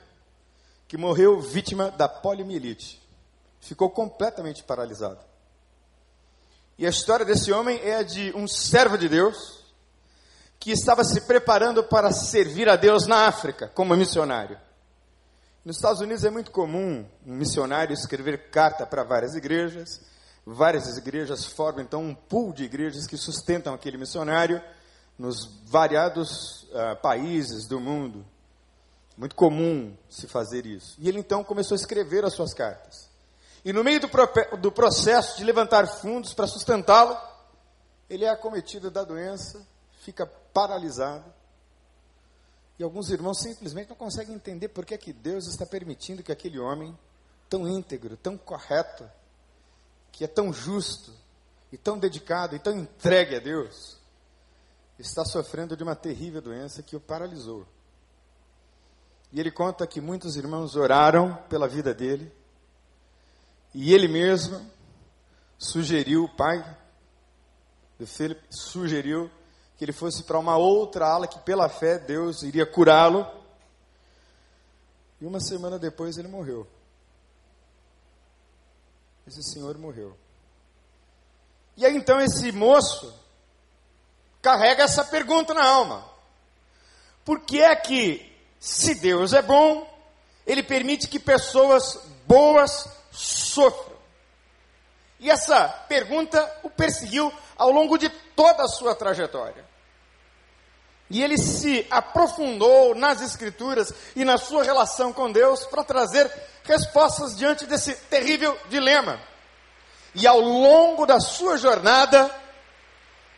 que 0.87 0.97
morreu 0.97 1.39
vítima 1.39 1.91
da 1.91 2.09
poliomielite. 2.09 2.99
Ficou 3.59 3.91
completamente 3.91 4.63
paralisado. 4.63 5.19
E 6.75 6.87
a 6.87 6.89
história 6.89 7.23
desse 7.23 7.51
homem 7.51 7.79
é 7.83 7.97
a 7.97 8.03
de 8.03 8.35
um 8.35 8.47
servo 8.47 8.97
de 8.97 9.07
Deus 9.07 9.58
que 10.59 10.71
estava 10.71 11.03
se 11.03 11.21
preparando 11.21 11.83
para 11.83 12.11
servir 12.11 12.67
a 12.67 12.75
Deus 12.75 13.07
na 13.07 13.27
África 13.27 13.71
como 13.73 13.95
missionário. 13.95 14.59
Nos 15.63 15.77
Estados 15.77 16.01
Unidos 16.01 16.23
é 16.23 16.29
muito 16.29 16.51
comum 16.51 17.05
um 17.25 17.33
missionário 17.33 17.93
escrever 17.93 18.49
carta 18.49 18.85
para 18.85 19.03
várias 19.03 19.35
igrejas. 19.35 20.01
Várias 20.45 20.97
igrejas 20.97 21.45
formam 21.45 21.83
então 21.83 22.03
um 22.03 22.15
pool 22.15 22.51
de 22.51 22.63
igrejas 22.63 23.05
que 23.07 23.17
sustentam 23.17 23.73
aquele 23.73 23.97
missionário 23.97 24.61
nos 25.17 25.45
variados 25.65 26.63
uh, 26.63 26.95
países 27.01 27.67
do 27.67 27.79
mundo. 27.79 28.25
Muito 29.17 29.35
comum 29.35 29.95
se 30.09 30.27
fazer 30.27 30.65
isso. 30.65 30.95
E 30.97 31.07
ele 31.07 31.19
então 31.19 31.43
começou 31.43 31.75
a 31.75 31.79
escrever 31.79 32.23
as 32.25 32.33
suas 32.33 32.53
cartas. 32.53 33.09
E 33.63 33.73
no 33.73 33.83
meio 33.83 33.99
do, 33.99 34.09
do 34.57 34.71
processo 34.71 35.37
de 35.37 35.43
levantar 35.43 35.85
fundos 35.87 36.33
para 36.33 36.47
sustentá-lo, 36.47 37.17
ele 38.09 38.23
é 38.23 38.29
acometido 38.29 38.89
da 38.89 39.03
doença, 39.03 39.61
fica 39.99 40.25
paralisado. 40.53 41.33
E 42.77 42.83
alguns 42.83 43.09
irmãos 43.09 43.39
simplesmente 43.39 43.89
não 43.89 43.95
conseguem 43.95 44.35
entender 44.35 44.69
por 44.69 44.85
que, 44.85 44.93
é 44.93 44.97
que 44.97 45.11
Deus 45.11 45.47
está 45.47 45.65
permitindo 45.65 46.23
que 46.23 46.31
aquele 46.31 46.59
homem, 46.59 46.97
tão 47.49 47.67
íntegro, 47.67 48.15
tão 48.15 48.37
correto, 48.37 49.09
que 50.11 50.23
é 50.23 50.27
tão 50.27 50.53
justo, 50.53 51.13
e 51.71 51.77
tão 51.77 51.97
dedicado, 51.97 52.55
e 52.55 52.59
tão 52.59 52.77
entregue 52.77 53.35
a 53.35 53.39
Deus, 53.39 53.97
está 54.97 55.23
sofrendo 55.23 55.77
de 55.77 55.83
uma 55.83 55.95
terrível 55.95 56.41
doença 56.41 56.81
que 56.81 56.95
o 56.95 56.99
paralisou. 56.99 57.65
E 59.31 59.39
ele 59.39 59.51
conta 59.51 59.85
que 59.85 60.01
muitos 60.01 60.35
irmãos 60.35 60.75
oraram 60.75 61.35
pela 61.47 61.67
vida 61.67 61.93
dele. 61.93 62.31
E 63.73 63.93
ele 63.93 64.07
mesmo 64.07 64.59
sugeriu, 65.57 66.23
o 66.23 66.35
pai 66.35 66.77
de 67.99 68.05
Philip 68.07 68.41
sugeriu 68.49 69.29
que 69.79 69.85
ele 69.85 69.93
fosse 69.93 70.23
para 70.23 70.37
uma 70.37 70.57
outra 70.57 71.07
ala 71.07 71.25
que 71.25 71.39
pela 71.39 71.69
fé 71.69 71.97
Deus 71.97 72.43
iria 72.43 72.65
curá-lo. 72.65 73.25
E 75.21 75.25
uma 75.25 75.39
semana 75.39 75.79
depois 75.79 76.17
ele 76.17 76.27
morreu. 76.27 76.67
Esse 79.25 79.41
senhor 79.41 79.77
morreu. 79.77 80.17
E 81.77 81.85
aí 81.85 81.95
então 81.95 82.19
esse 82.19 82.51
moço 82.51 83.17
carrega 84.41 84.83
essa 84.83 85.05
pergunta 85.05 85.53
na 85.53 85.65
alma: 85.65 86.05
Por 87.23 87.39
que 87.39 87.61
é 87.61 87.73
que 87.73 88.37
se 88.59 88.95
Deus 88.95 89.31
é 89.31 89.41
bom, 89.41 89.89
Ele 90.45 90.61
permite 90.61 91.07
que 91.07 91.21
pessoas 91.21 91.97
boas 92.27 92.85
sofram. 93.13 93.95
E 95.21 95.29
essa 95.31 95.69
pergunta 95.87 96.59
o 96.63 96.69
perseguiu 96.69 97.31
ao 97.55 97.71
longo 97.71 97.97
de 97.97 98.09
toda 98.09 98.63
a 98.63 98.67
sua 98.67 98.93
trajetória. 98.93 99.68
E 101.09 101.23
ele 101.23 101.37
se 101.37 101.87
aprofundou 101.89 102.93
nas 102.93 103.21
Escrituras 103.21 103.93
e 104.15 104.23
na 104.23 104.37
sua 104.37 104.63
relação 104.63 105.11
com 105.11 105.31
Deus 105.31 105.65
para 105.65 105.83
trazer 105.83 106.31
respostas 106.63 107.35
diante 107.35 107.65
desse 107.65 107.95
terrível 108.09 108.57
dilema. 108.69 109.19
E 110.13 110.27
ao 110.27 110.39
longo 110.39 111.05
da 111.05 111.19
sua 111.19 111.57
jornada, 111.57 112.29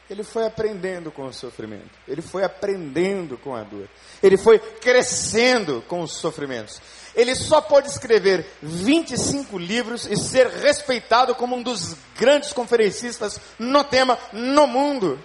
ele 0.10 0.24
foi 0.24 0.46
aprendendo 0.46 1.10
com 1.10 1.26
o 1.26 1.34
sofrimento, 1.34 1.98
ele 2.06 2.22
foi 2.22 2.44
aprendendo 2.44 3.38
com 3.38 3.56
a 3.56 3.64
dor, 3.64 3.88
ele 4.22 4.36
foi 4.36 4.60
crescendo 4.60 5.82
com 5.88 6.02
os 6.02 6.18
sofrimentos. 6.18 6.82
Ele 7.16 7.34
só 7.34 7.62
pôde 7.62 7.88
escrever 7.88 8.46
25 8.62 9.58
livros 9.58 10.06
e 10.06 10.18
ser 10.18 10.48
respeitado 10.48 11.34
como 11.36 11.56
um 11.56 11.64
dos 11.64 11.96
grandes 12.18 12.52
conferencistas 12.52 13.40
no 13.58 13.84
tema 13.86 14.18
no 14.34 14.68
mundo, 14.68 15.18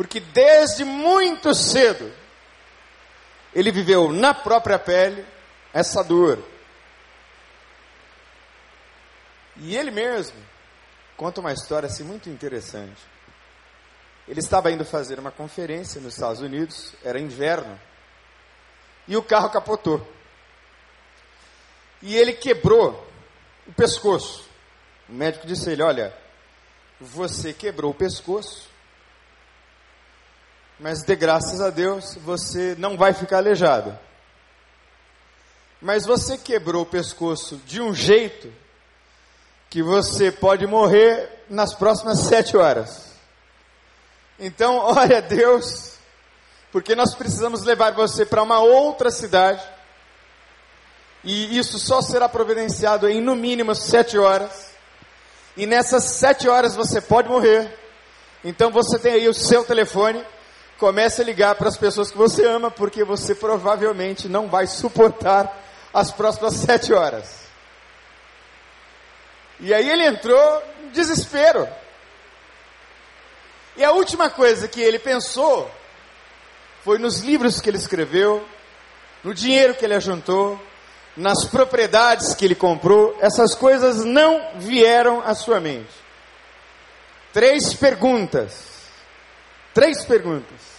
porque 0.00 0.18
desde 0.18 0.82
muito 0.82 1.54
cedo 1.54 2.10
ele 3.54 3.70
viveu 3.70 4.10
na 4.10 4.32
própria 4.32 4.78
pele 4.78 5.26
essa 5.74 6.02
dor. 6.02 6.42
E 9.56 9.76
ele 9.76 9.90
mesmo 9.90 10.38
conta 11.18 11.42
uma 11.42 11.52
história 11.52 11.86
assim 11.86 12.02
muito 12.02 12.30
interessante. 12.30 12.98
Ele 14.26 14.40
estava 14.40 14.70
indo 14.70 14.86
fazer 14.86 15.18
uma 15.18 15.30
conferência 15.30 16.00
nos 16.00 16.14
Estados 16.14 16.40
Unidos, 16.40 16.94
era 17.04 17.20
inverno, 17.20 17.78
e 19.06 19.18
o 19.18 19.22
carro 19.22 19.50
capotou. 19.50 20.10
E 22.00 22.16
ele 22.16 22.32
quebrou 22.32 23.06
o 23.66 23.72
pescoço. 23.74 24.48
O 25.06 25.12
médico 25.12 25.46
disse 25.46 25.68
a 25.68 25.72
ele: 25.74 25.82
Olha, 25.82 26.16
você 26.98 27.52
quebrou 27.52 27.90
o 27.90 27.94
pescoço, 27.94 28.69
mas 30.80 31.02
de 31.02 31.14
graças 31.14 31.60
a 31.60 31.68
Deus 31.68 32.16
você 32.24 32.74
não 32.78 32.96
vai 32.96 33.12
ficar 33.12 33.36
aleijado. 33.36 33.96
Mas 35.80 36.06
você 36.06 36.38
quebrou 36.38 36.82
o 36.82 36.86
pescoço 36.86 37.56
de 37.66 37.80
um 37.80 37.94
jeito 37.94 38.52
que 39.68 39.82
você 39.82 40.32
pode 40.32 40.66
morrer 40.66 41.44
nas 41.48 41.74
próximas 41.74 42.20
sete 42.20 42.56
horas. 42.56 43.10
Então, 44.38 44.78
ore 44.96 45.14
a 45.14 45.20
Deus, 45.20 45.94
porque 46.72 46.94
nós 46.94 47.14
precisamos 47.14 47.62
levar 47.62 47.92
você 47.92 48.24
para 48.24 48.42
uma 48.42 48.60
outra 48.60 49.10
cidade. 49.10 49.62
E 51.22 51.58
isso 51.58 51.78
só 51.78 52.00
será 52.00 52.28
providenciado 52.28 53.06
em 53.08 53.20
no 53.20 53.36
mínimo 53.36 53.74
sete 53.74 54.18
horas. 54.18 54.70
E 55.56 55.66
nessas 55.66 56.04
sete 56.04 56.48
horas 56.48 56.74
você 56.74 57.00
pode 57.02 57.28
morrer. 57.28 57.78
Então 58.42 58.70
você 58.70 58.98
tem 58.98 59.12
aí 59.12 59.28
o 59.28 59.34
seu 59.34 59.62
telefone. 59.62 60.24
Comece 60.80 61.20
a 61.20 61.24
ligar 61.26 61.54
para 61.56 61.68
as 61.68 61.76
pessoas 61.76 62.10
que 62.10 62.16
você 62.16 62.46
ama, 62.46 62.70
porque 62.70 63.04
você 63.04 63.34
provavelmente 63.34 64.26
não 64.30 64.48
vai 64.48 64.66
suportar 64.66 65.62
as 65.92 66.10
próximas 66.10 66.54
sete 66.64 66.90
horas. 66.94 67.40
E 69.60 69.74
aí 69.74 69.90
ele 69.90 70.06
entrou 70.06 70.62
em 70.82 70.88
desespero. 70.88 71.68
E 73.76 73.84
a 73.84 73.92
última 73.92 74.30
coisa 74.30 74.66
que 74.66 74.80
ele 74.80 74.98
pensou 74.98 75.70
foi 76.82 76.96
nos 76.96 77.18
livros 77.20 77.60
que 77.60 77.68
ele 77.68 77.76
escreveu, 77.76 78.42
no 79.22 79.34
dinheiro 79.34 79.74
que 79.74 79.84
ele 79.84 79.94
ajuntou, 79.94 80.58
nas 81.14 81.44
propriedades 81.44 82.34
que 82.34 82.46
ele 82.46 82.54
comprou. 82.54 83.18
Essas 83.20 83.54
coisas 83.54 84.02
não 84.02 84.52
vieram 84.56 85.20
à 85.20 85.34
sua 85.34 85.60
mente. 85.60 85.92
Três 87.34 87.74
perguntas. 87.74 88.64
Três 89.74 90.06
perguntas. 90.06 90.69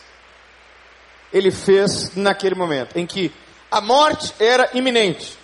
Ele 1.31 1.51
fez 1.51 2.15
naquele 2.15 2.55
momento 2.55 2.97
em 2.97 3.05
que 3.05 3.33
a 3.69 3.79
morte 3.79 4.33
era 4.39 4.69
iminente. 4.73 5.37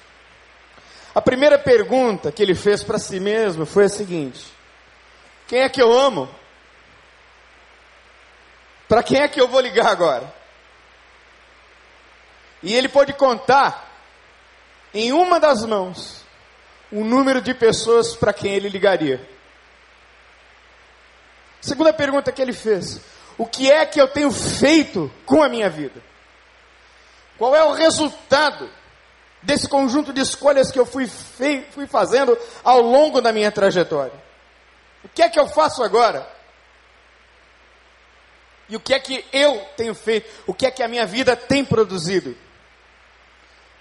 A 1.16 1.22
primeira 1.22 1.58
pergunta 1.58 2.32
que 2.32 2.44
ele 2.44 2.54
fez 2.54 2.84
para 2.84 3.00
si 3.00 3.20
mesmo 3.20 3.66
foi 3.66 3.86
a 3.86 3.90
seguinte: 3.90 4.46
Quem 5.48 5.62
é 5.62 5.70
que 5.70 5.82
eu 5.82 5.98
amo? 5.98 6.30
Para 8.88 9.02
quem 9.02 9.22
é 9.22 9.28
que 9.28 9.40
eu 9.40 9.48
vou 9.48 9.60
ligar 9.60 9.88
agora? 9.88 10.34
E 12.62 12.74
ele 12.74 12.88
pôde 12.88 13.14
contar 13.14 13.88
em 14.94 15.12
uma 15.12 15.40
das 15.40 15.64
mãos 15.66 16.24
o 16.92 17.04
número 17.04 17.42
de 17.42 17.54
pessoas 17.54 18.16
para 18.16 18.34
quem 18.34 18.54
ele 18.54 18.70
ligaria. 18.70 19.28
Segunda 21.62 21.94
pergunta 21.94 22.32
que 22.32 22.42
ele 22.42 22.54
fez: 22.54 23.02
O 23.38 23.46
que 23.46 23.72
é 23.72 23.86
que 23.86 24.02
eu 24.02 24.08
tenho 24.08 24.32
feito 24.32 25.12
com 25.26 25.44
a 25.44 25.50
minha 25.50 25.70
vida? 25.70 26.02
Qual 27.38 27.56
é 27.56 27.64
o 27.64 27.74
resultado 27.74 28.70
desse 29.44 29.70
conjunto 29.70 30.12
de 30.12 30.22
escolhas 30.22 30.72
que 30.72 30.80
eu 30.80 30.86
fui, 30.86 31.08
fui 31.08 31.86
fazendo 31.88 32.38
ao 32.64 32.82
longo 32.82 33.22
da 33.22 33.32
minha 33.32 33.52
trajetória? 33.52 34.26
O 35.04 35.10
que 35.10 35.22
é 35.22 35.30
que 35.30 35.40
eu 35.40 35.48
faço 35.48 35.84
agora? 35.84 36.28
E 38.70 38.76
o 38.76 38.80
que 38.80 38.94
é 38.94 39.00
que 39.00 39.24
eu 39.32 39.64
tenho 39.78 39.94
feito? 39.94 40.30
O 40.46 40.54
que 40.54 40.66
é 40.66 40.72
que 40.72 40.84
a 40.84 40.88
minha 40.88 41.06
vida 41.06 41.36
tem 41.36 41.64
produzido? 41.64 42.36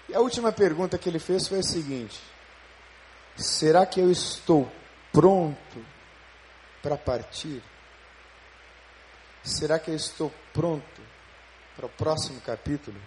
E 0.07 0.15
a 0.15 0.19
última 0.19 0.51
pergunta 0.51 0.97
que 0.97 1.09
ele 1.09 1.19
fez 1.19 1.47
foi 1.47 1.59
a 1.59 1.63
seguinte: 1.63 2.17
será 3.35 3.85
que 3.85 3.99
eu 3.99 4.09
estou 4.09 4.71
pronto 5.11 5.85
para 6.81 6.95
partir? 6.95 7.61
Será 9.47 9.79
que 9.79 9.89
eu 9.89 9.95
estou 9.95 10.29
pronto 10.51 11.01
para 11.73 11.85
o 11.85 11.89
próximo 11.89 12.41
capítulo? 12.41 12.99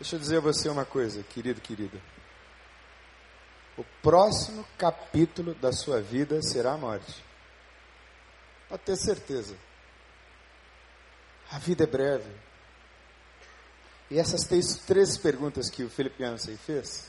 Deixa 0.00 0.16
eu 0.16 0.20
dizer 0.20 0.38
a 0.38 0.40
você 0.40 0.68
uma 0.68 0.84
coisa, 0.84 1.22
querido, 1.22 1.60
querida. 1.60 2.02
O 3.78 3.84
próximo 4.02 4.66
capítulo 4.76 5.54
da 5.54 5.70
sua 5.72 6.02
vida 6.02 6.42
será 6.42 6.72
a 6.72 6.76
morte. 6.76 7.24
Pode 8.68 8.82
ter 8.82 8.96
certeza. 8.96 9.56
A 11.52 11.60
vida 11.60 11.84
é 11.84 11.86
breve. 11.86 12.30
E 14.10 14.18
essas 14.18 14.42
três, 14.48 14.78
três 14.84 15.16
perguntas 15.16 15.70
que 15.70 15.84
o 15.84 15.90
Felipe 15.90 16.24
Yancey 16.24 16.56
fez, 16.56 17.08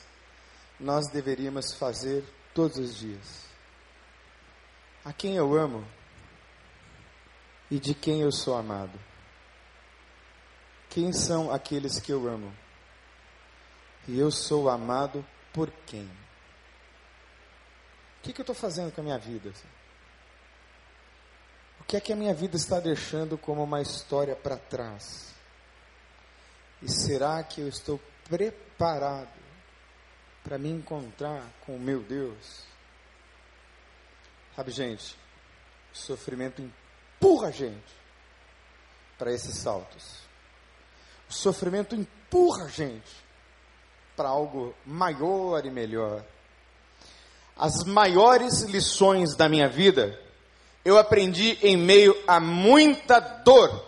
nós 0.78 1.10
deveríamos 1.10 1.74
fazer 1.74 2.24
todos 2.54 2.78
os 2.78 2.96
dias. 2.96 3.46
A 5.04 5.12
quem 5.12 5.34
eu 5.34 5.58
amo 5.58 5.97
e 7.70 7.78
de 7.78 7.94
quem 7.94 8.22
eu 8.22 8.32
sou 8.32 8.56
amado? 8.56 8.98
Quem 10.88 11.12
são 11.12 11.52
aqueles 11.52 12.00
que 12.00 12.12
eu 12.12 12.26
amo? 12.28 12.54
E 14.06 14.18
eu 14.18 14.30
sou 14.30 14.70
amado 14.70 15.24
por 15.52 15.70
quem? 15.86 16.06
O 18.18 18.22
que, 18.22 18.32
que 18.32 18.40
eu 18.40 18.42
estou 18.42 18.54
fazendo 18.54 18.92
com 18.92 19.00
a 19.00 19.04
minha 19.04 19.18
vida? 19.18 19.52
O 21.80 21.84
que 21.84 21.96
é 21.96 22.00
que 22.00 22.12
a 22.12 22.16
minha 22.16 22.34
vida 22.34 22.56
está 22.56 22.80
deixando 22.80 23.36
como 23.36 23.62
uma 23.62 23.80
história 23.80 24.34
para 24.34 24.56
trás? 24.56 25.34
E 26.82 26.88
será 26.90 27.42
que 27.42 27.60
eu 27.60 27.68
estou 27.68 28.00
preparado 28.28 29.28
para 30.42 30.58
me 30.58 30.70
encontrar 30.70 31.44
com 31.64 31.76
o 31.76 31.80
meu 31.80 32.00
Deus? 32.02 32.64
Sabe, 34.56 34.70
gente, 34.70 35.16
o 35.92 35.96
sofrimento 35.96 36.62
empurra 37.18 37.48
a 37.48 37.50
gente 37.50 37.98
para 39.18 39.32
esses 39.32 39.58
saltos. 39.58 40.20
O 41.28 41.32
sofrimento 41.32 41.94
empurra 41.94 42.64
a 42.64 42.68
gente 42.68 43.10
para 44.16 44.28
algo 44.28 44.74
maior 44.86 45.66
e 45.66 45.70
melhor. 45.70 46.24
As 47.56 47.84
maiores 47.84 48.62
lições 48.62 49.34
da 49.34 49.48
minha 49.48 49.68
vida 49.68 50.18
eu 50.84 50.96
aprendi 50.96 51.58
em 51.60 51.76
meio 51.76 52.16
a 52.26 52.40
muita 52.40 53.18
dor. 53.18 53.84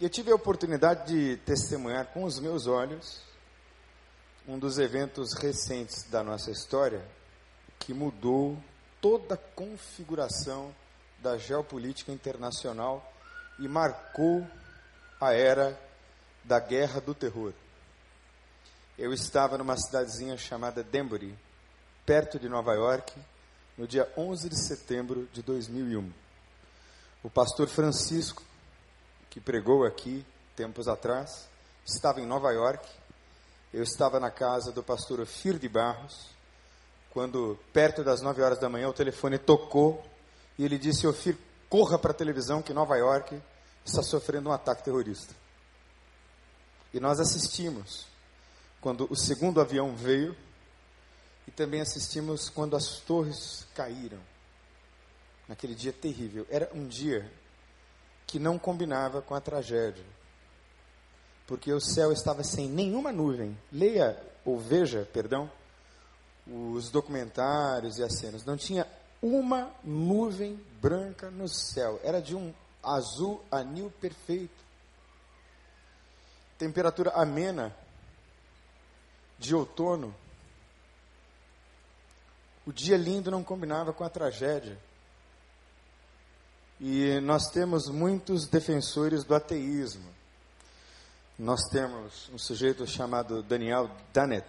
E 0.00 0.04
eu 0.04 0.10
tive 0.10 0.32
a 0.32 0.34
oportunidade 0.34 1.06
de 1.06 1.36
testemunhar 1.44 2.06
com 2.06 2.24
os 2.24 2.40
meus 2.40 2.66
olhos 2.66 3.22
um 4.48 4.58
dos 4.58 4.78
eventos 4.78 5.34
recentes 5.34 6.02
da 6.10 6.24
nossa 6.24 6.50
história 6.50 7.04
que 7.78 7.94
mudou 7.94 8.58
toda 9.00 9.34
a 9.34 9.38
configuração 9.54 10.74
da 11.20 11.36
geopolítica 11.36 12.12
internacional 12.12 13.12
e 13.58 13.68
marcou 13.68 14.46
a 15.20 15.32
era 15.32 15.78
da 16.44 16.58
guerra 16.58 17.00
do 17.00 17.14
terror 17.14 17.52
eu 19.00 19.14
estava 19.14 19.56
numa 19.56 19.78
cidadezinha 19.78 20.36
chamada 20.36 20.84
Denbury, 20.84 21.34
perto 22.04 22.38
de 22.38 22.50
Nova 22.50 22.74
York, 22.74 23.18
no 23.78 23.88
dia 23.88 24.06
11 24.14 24.46
de 24.50 24.62
setembro 24.62 25.26
de 25.32 25.40
2001. 25.40 26.12
O 27.22 27.30
pastor 27.30 27.66
Francisco, 27.66 28.42
que 29.30 29.40
pregou 29.40 29.86
aqui 29.86 30.22
tempos 30.54 30.86
atrás, 30.86 31.48
estava 31.82 32.20
em 32.20 32.26
Nova 32.26 32.52
York. 32.52 32.86
Eu 33.72 33.82
estava 33.82 34.20
na 34.20 34.30
casa 34.30 34.70
do 34.70 34.82
pastor 34.82 35.18
Ofir 35.18 35.58
de 35.58 35.66
Barros, 35.66 36.28
quando, 37.08 37.58
perto 37.72 38.04
das 38.04 38.20
9 38.20 38.42
horas 38.42 38.58
da 38.58 38.68
manhã, 38.68 38.86
o 38.90 38.92
telefone 38.92 39.38
tocou 39.38 40.04
e 40.60 40.64
ele 40.64 40.76
disse: 40.76 41.06
Ofir, 41.06 41.38
corra 41.70 41.98
para 41.98 42.10
a 42.10 42.14
televisão 42.14 42.60
que 42.60 42.74
Nova 42.74 42.94
York 42.94 43.40
está 43.82 44.02
sofrendo 44.02 44.50
um 44.50 44.52
ataque 44.52 44.84
terrorista. 44.84 45.34
E 46.92 47.00
nós 47.00 47.18
assistimos 47.18 48.04
quando 48.78 49.10
o 49.10 49.16
segundo 49.16 49.58
avião 49.58 49.96
veio, 49.96 50.36
e 51.48 51.50
também 51.50 51.80
assistimos 51.80 52.50
quando 52.50 52.76
as 52.76 52.98
torres 52.98 53.66
caíram, 53.74 54.20
naquele 55.48 55.74
dia 55.74 55.94
terrível. 55.94 56.46
Era 56.50 56.70
um 56.74 56.86
dia 56.86 57.32
que 58.26 58.38
não 58.38 58.58
combinava 58.58 59.22
com 59.22 59.34
a 59.34 59.40
tragédia, 59.40 60.04
porque 61.46 61.72
o 61.72 61.80
céu 61.80 62.12
estava 62.12 62.44
sem 62.44 62.68
nenhuma 62.68 63.10
nuvem. 63.10 63.56
Leia, 63.72 64.14
ou 64.44 64.58
veja, 64.58 65.08
perdão, 65.10 65.50
os 66.46 66.90
documentários 66.90 67.96
e 67.96 68.02
as 68.02 68.18
cenas. 68.18 68.44
Não 68.44 68.58
tinha 68.58 68.86
uma 69.22 69.70
nuvem 69.84 70.58
branca 70.80 71.30
no 71.30 71.48
céu, 71.48 72.00
era 72.02 72.20
de 72.20 72.34
um 72.34 72.54
azul 72.82 73.44
anil 73.50 73.92
perfeito. 74.00 74.60
Temperatura 76.58 77.10
amena, 77.10 77.74
de 79.38 79.54
outono, 79.54 80.14
o 82.66 82.72
dia 82.72 82.96
lindo 82.96 83.30
não 83.30 83.42
combinava 83.42 83.92
com 83.92 84.04
a 84.04 84.10
tragédia. 84.10 84.78
E 86.78 87.20
nós 87.20 87.50
temos 87.50 87.88
muitos 87.88 88.46
defensores 88.46 89.24
do 89.24 89.34
ateísmo. 89.34 90.08
Nós 91.38 91.60
temos 91.70 92.28
um 92.32 92.38
sujeito 92.38 92.86
chamado 92.86 93.42
Daniel 93.42 93.90
Dennett, 94.12 94.46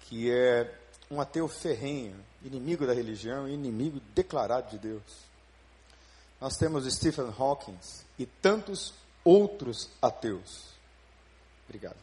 que 0.00 0.30
é 0.30 0.83
um 1.14 1.20
ateu 1.20 1.46
ferrenho, 1.46 2.16
inimigo 2.42 2.86
da 2.86 2.92
religião, 2.92 3.48
inimigo 3.48 4.00
declarado 4.14 4.70
de 4.70 4.78
Deus. 4.78 5.02
Nós 6.40 6.56
temos 6.56 6.92
Stephen 6.92 7.32
Hawking 7.38 7.78
e 8.18 8.26
tantos 8.26 8.92
outros 9.24 9.88
ateus. 10.02 10.64
Obrigado. 11.64 11.96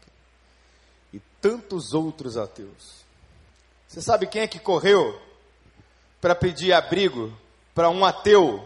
E 1.13 1.19
tantos 1.41 1.93
outros 1.93 2.37
ateus. 2.37 3.01
Você 3.87 4.01
sabe 4.01 4.27
quem 4.27 4.43
é 4.43 4.47
que 4.47 4.59
correu 4.59 5.21
para 6.21 6.33
pedir 6.33 6.71
abrigo 6.71 7.37
para 7.75 7.89
um 7.89 8.05
ateu 8.05 8.65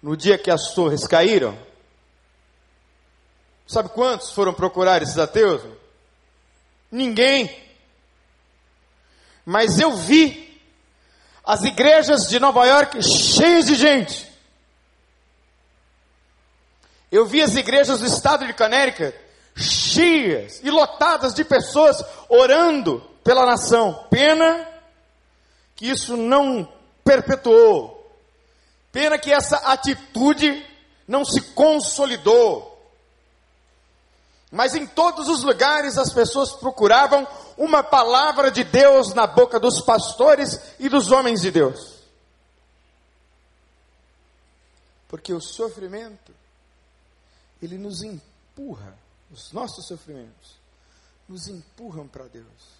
no 0.00 0.16
dia 0.16 0.38
que 0.38 0.50
as 0.50 0.72
torres 0.74 1.06
caíram? 1.06 1.58
Sabe 3.66 3.88
quantos 3.88 4.30
foram 4.32 4.54
procurar 4.54 5.02
esses 5.02 5.18
ateus? 5.18 5.62
Ninguém. 6.90 7.64
Mas 9.44 9.78
eu 9.78 9.94
vi 9.96 10.60
as 11.44 11.62
igrejas 11.62 12.28
de 12.28 12.40
Nova 12.40 12.64
York 12.66 13.02
cheias 13.02 13.66
de 13.66 13.74
gente. 13.74 14.32
Eu 17.12 17.26
vi 17.26 17.42
as 17.42 17.54
igrejas 17.54 18.00
do 18.00 18.06
estado 18.06 18.46
de 18.46 18.54
Connecticut 18.54 19.24
cheias 19.56 20.60
e 20.62 20.70
lotadas 20.70 21.32
de 21.32 21.44
pessoas 21.44 22.04
orando 22.28 23.00
pela 23.22 23.46
nação. 23.46 24.06
Pena 24.10 24.66
que 25.76 25.88
isso 25.88 26.16
não 26.16 26.68
perpetuou. 27.04 27.94
Pena 28.90 29.18
que 29.18 29.32
essa 29.32 29.56
atitude 29.56 30.64
não 31.06 31.24
se 31.24 31.40
consolidou. 31.40 32.70
Mas 34.50 34.74
em 34.74 34.86
todos 34.86 35.28
os 35.28 35.42
lugares 35.42 35.98
as 35.98 36.12
pessoas 36.12 36.52
procuravam 36.52 37.26
uma 37.56 37.82
palavra 37.82 38.50
de 38.50 38.64
Deus 38.64 39.14
na 39.14 39.26
boca 39.26 39.58
dos 39.60 39.80
pastores 39.80 40.74
e 40.78 40.88
dos 40.88 41.10
homens 41.10 41.40
de 41.40 41.50
Deus. 41.50 41.94
Porque 45.08 45.32
o 45.32 45.40
sofrimento, 45.40 46.32
ele 47.62 47.78
nos 47.78 48.02
empurra, 48.02 48.96
os 49.30 49.52
nossos 49.52 49.86
sofrimentos, 49.86 50.56
nos 51.28 51.48
empurram 51.48 52.06
para 52.08 52.24
Deus. 52.24 52.74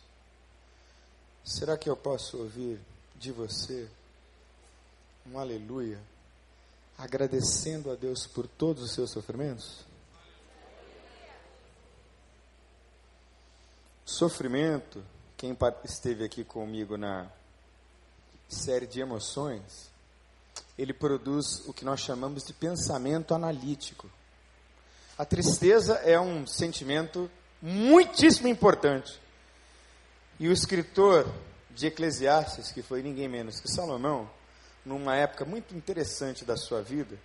Será 1.45 1.77
que 1.77 1.89
eu 1.89 1.97
posso 1.97 2.39
ouvir 2.39 2.81
de 3.17 3.31
você 3.31 3.89
um 5.27 5.39
aleluia, 5.39 6.01
agradecendo 6.99 7.91
a 7.91 7.95
Deus 7.95 8.27
por 8.27 8.47
todos 8.47 8.83
os 8.83 8.93
seus 8.93 9.11
sofrimentos? 9.11 9.85
Sofrimento, 14.15 15.05
quem 15.37 15.57
esteve 15.85 16.25
aqui 16.25 16.45
comigo 16.45 16.97
na 16.97 17.27
série 18.49 18.87
de 18.87 19.01
emoções, 19.01 19.91
ele 20.79 20.93
produz 20.93 21.67
o 21.67 21.73
que 21.73 21.85
nós 21.85 21.99
chamamos 21.99 22.45
de 22.45 22.53
pensamento 22.53 23.35
analítico. 23.35 24.09
A 25.19 25.25
tristeza 25.25 25.95
é 25.95 26.19
um 26.19 26.47
sentimento 26.47 27.29
muitíssimo 27.61 28.47
importante. 28.47 29.21
E 30.39 30.47
o 30.47 30.53
escritor 30.53 31.27
de 31.71 31.89
Eclesiastes, 31.89 32.71
que 32.71 32.83
foi 32.83 33.03
ninguém 33.03 33.29
menos 33.29 33.59
que 33.59 33.69
Salomão, 33.69 34.31
numa 34.87 35.17
época 35.17 35.45
muito 35.45 35.75
interessante 35.75 36.45
da 36.45 36.57
sua 36.57 36.81
vida, 36.83 37.19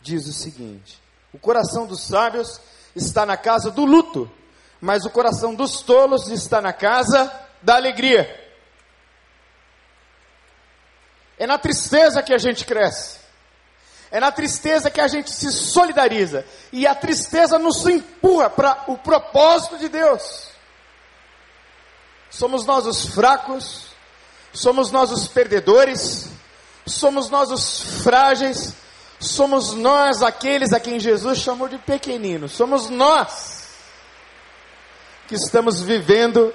diz 0.00 0.28
o 0.28 0.32
seguinte: 0.32 1.02
O 1.32 1.38
coração 1.38 1.84
dos 1.84 2.06
sábios 2.06 2.60
está 2.94 3.26
na 3.26 3.36
casa 3.36 3.72
do 3.72 3.84
luto, 3.84 4.30
mas 4.80 5.04
o 5.04 5.10
coração 5.10 5.54
dos 5.54 5.80
tolos 5.82 6.28
está 6.28 6.60
na 6.60 6.72
casa 6.72 7.32
da 7.62 7.76
alegria. 7.76 8.46
É 11.36 11.46
na 11.46 11.58
tristeza 11.58 12.22
que 12.22 12.32
a 12.32 12.38
gente 12.38 12.64
cresce. 12.64 13.18
É 14.10 14.20
na 14.20 14.32
tristeza 14.32 14.90
que 14.90 15.00
a 15.00 15.08
gente 15.08 15.30
se 15.30 15.52
solidariza. 15.52 16.44
E 16.72 16.86
a 16.86 16.94
tristeza 16.94 17.58
nos 17.58 17.86
empurra 17.86 18.48
para 18.48 18.84
o 18.86 18.96
propósito 18.96 19.78
de 19.78 19.88
Deus. 19.88 20.48
Somos 22.30 22.64
nós 22.64 22.86
os 22.86 23.06
fracos, 23.06 23.86
somos 24.52 24.90
nós 24.90 25.10
os 25.10 25.28
perdedores, 25.28 26.28
somos 26.86 27.30
nós 27.30 27.50
os 27.50 28.02
frágeis, 28.02 28.74
somos 29.18 29.72
nós 29.74 30.22
aqueles 30.22 30.72
a 30.72 30.80
quem 30.80 31.00
Jesus 31.00 31.38
chamou 31.38 31.68
de 31.68 31.78
pequeninos, 31.78 32.52
somos 32.52 32.88
nós 32.88 33.57
que 35.28 35.34
estamos 35.34 35.82
vivendo 35.82 36.52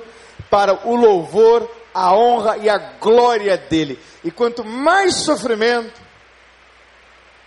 para 0.50 0.88
o 0.88 0.96
louvor, 0.96 1.70
a 1.94 2.14
honra 2.14 2.58
e 2.58 2.68
a 2.68 2.78
glória 2.78 3.56
dele. 3.56 4.00
E 4.24 4.32
quanto 4.32 4.66
mais 4.66 5.18
sofrimento, 5.18 6.02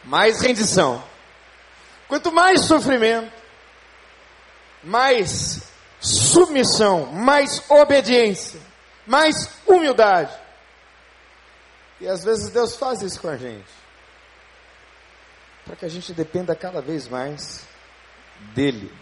mais 0.04 0.40
rendição. 0.40 1.02
Quanto 2.06 2.30
mais 2.30 2.60
sofrimento, 2.60 3.32
mais 4.82 5.62
submissão, 6.00 7.06
mais 7.06 7.60
obediência, 7.68 8.60
mais 9.04 9.50
humildade. 9.66 10.32
E 12.00 12.06
às 12.06 12.22
vezes 12.22 12.50
Deus 12.50 12.76
faz 12.76 13.02
isso 13.02 13.20
com 13.20 13.28
a 13.28 13.36
gente. 13.36 13.74
Para 15.64 15.74
que 15.74 15.84
a 15.84 15.88
gente 15.88 16.12
dependa 16.12 16.54
cada 16.54 16.80
vez 16.80 17.08
mais 17.08 17.66
dele. 18.54 18.92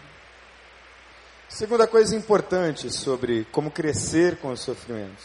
Segunda 1.55 1.87
coisa 1.87 2.13
importante 2.13 2.91
sobre 2.91 3.45
como 3.45 3.71
crescer 3.71 4.35
com 4.39 4.51
os 4.51 4.59
sofrimentos 4.59 5.23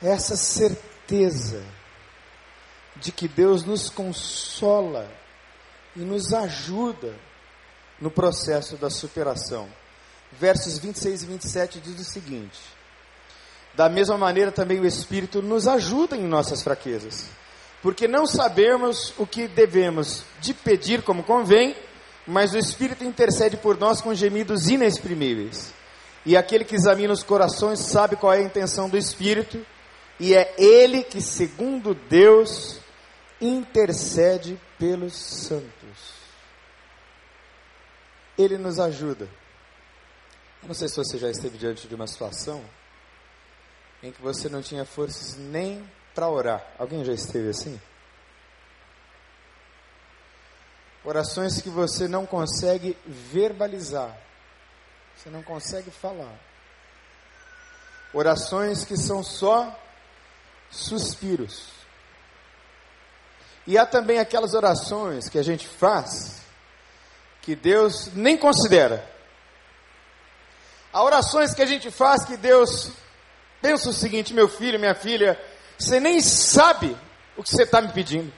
é 0.00 0.10
essa 0.10 0.36
certeza 0.36 1.60
de 2.94 3.10
que 3.10 3.26
Deus 3.26 3.64
nos 3.64 3.90
consola 3.90 5.10
e 5.96 6.02
nos 6.02 6.32
ajuda 6.32 7.16
no 8.00 8.12
processo 8.12 8.76
da 8.76 8.88
superação. 8.88 9.68
Versos 10.38 10.78
26 10.78 11.24
e 11.24 11.26
27 11.26 11.80
diz 11.80 11.98
o 11.98 12.04
seguinte: 12.04 12.60
Da 13.74 13.88
mesma 13.88 14.16
maneira 14.16 14.52
também 14.52 14.78
o 14.78 14.86
Espírito 14.86 15.42
nos 15.42 15.66
ajuda 15.66 16.16
em 16.16 16.28
nossas 16.28 16.62
fraquezas, 16.62 17.28
porque 17.82 18.06
não 18.06 18.24
sabemos 18.24 19.12
o 19.18 19.26
que 19.26 19.48
devemos 19.48 20.22
de 20.40 20.54
pedir 20.54 21.02
como 21.02 21.24
convém 21.24 21.74
mas 22.28 22.52
o 22.52 22.58
Espírito 22.58 23.02
intercede 23.04 23.56
por 23.56 23.78
nós 23.78 24.02
com 24.02 24.14
gemidos 24.14 24.68
inexprimíveis. 24.68 25.72
E 26.26 26.36
aquele 26.36 26.62
que 26.62 26.74
examina 26.74 27.10
os 27.10 27.22
corações 27.22 27.80
sabe 27.80 28.16
qual 28.16 28.34
é 28.34 28.36
a 28.36 28.42
intenção 28.42 28.86
do 28.86 28.98
Espírito, 28.98 29.64
e 30.20 30.34
é 30.34 30.54
Ele 30.58 31.02
que, 31.02 31.22
segundo 31.22 31.94
Deus, 31.94 32.80
intercede 33.40 34.60
pelos 34.78 35.14
santos. 35.14 36.18
Ele 38.36 38.58
nos 38.58 38.78
ajuda. 38.78 39.24
Eu 40.62 40.68
não 40.68 40.74
sei 40.74 40.88
se 40.88 40.96
você 40.96 41.16
já 41.16 41.30
esteve 41.30 41.56
diante 41.56 41.88
de 41.88 41.94
uma 41.94 42.06
situação 42.06 42.62
em 44.02 44.12
que 44.12 44.20
você 44.20 44.50
não 44.50 44.60
tinha 44.60 44.84
forças 44.84 45.34
nem 45.38 45.82
para 46.14 46.28
orar. 46.28 46.62
Alguém 46.78 47.02
já 47.06 47.12
esteve 47.14 47.48
assim? 47.48 47.80
Orações 51.04 51.60
que 51.60 51.70
você 51.70 52.06
não 52.08 52.26
consegue 52.26 52.96
verbalizar. 53.06 54.16
Você 55.16 55.30
não 55.30 55.42
consegue 55.42 55.90
falar. 55.90 56.34
Orações 58.12 58.84
que 58.84 58.96
são 58.96 59.22
só 59.22 59.76
suspiros. 60.70 61.70
E 63.66 63.76
há 63.76 63.84
também 63.84 64.18
aquelas 64.18 64.54
orações 64.54 65.28
que 65.28 65.38
a 65.38 65.42
gente 65.42 65.66
faz 65.66 66.38
que 67.42 67.54
Deus 67.54 68.10
nem 68.14 68.36
considera. 68.36 69.06
Há 70.92 71.02
orações 71.02 71.54
que 71.54 71.62
a 71.62 71.66
gente 71.66 71.90
faz 71.90 72.24
que 72.24 72.36
Deus 72.36 72.92
pensa 73.60 73.90
o 73.90 73.92
seguinte: 73.92 74.32
meu 74.32 74.48
filho, 74.48 74.78
minha 74.78 74.94
filha, 74.94 75.40
você 75.78 76.00
nem 76.00 76.20
sabe 76.20 76.96
o 77.36 77.42
que 77.42 77.50
você 77.50 77.62
está 77.62 77.80
me 77.80 77.92
pedindo. 77.92 78.32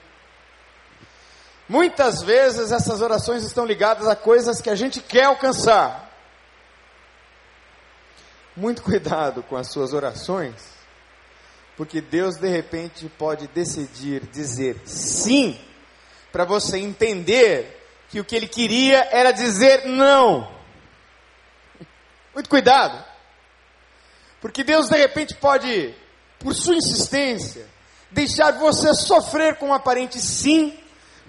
Muitas 1.70 2.20
vezes 2.24 2.72
essas 2.72 3.00
orações 3.00 3.44
estão 3.44 3.64
ligadas 3.64 4.09
a 4.09 4.16
coisas 4.16 4.61
que 4.61 4.68
a 4.68 4.74
gente 4.74 5.00
quer 5.00 5.26
alcançar. 5.26 6.11
Muito 8.56 8.83
cuidado 8.83 9.40
com 9.44 9.56
as 9.56 9.70
suas 9.70 9.92
orações, 9.92 10.56
porque 11.76 12.00
Deus 12.00 12.35
de 12.35 12.48
repente 12.48 13.09
pode 13.16 13.46
decidir 13.46 14.26
dizer 14.26 14.80
sim, 14.85 15.56
para 16.33 16.44
você 16.44 16.76
entender 16.76 17.80
que 18.09 18.18
o 18.18 18.24
que 18.24 18.35
ele 18.35 18.48
queria 18.48 19.06
era 19.12 19.30
dizer 19.30 19.85
não. 19.85 20.52
Muito 22.35 22.50
cuidado, 22.50 23.00
porque 24.40 24.64
Deus 24.64 24.88
de 24.88 24.96
repente 24.96 25.37
pode, 25.37 25.94
por 26.40 26.52
sua 26.52 26.74
insistência, 26.74 27.64
deixar 28.11 28.59
você 28.59 28.92
sofrer 28.92 29.54
com 29.54 29.68
um 29.68 29.72
aparente 29.72 30.18
sim 30.18 30.76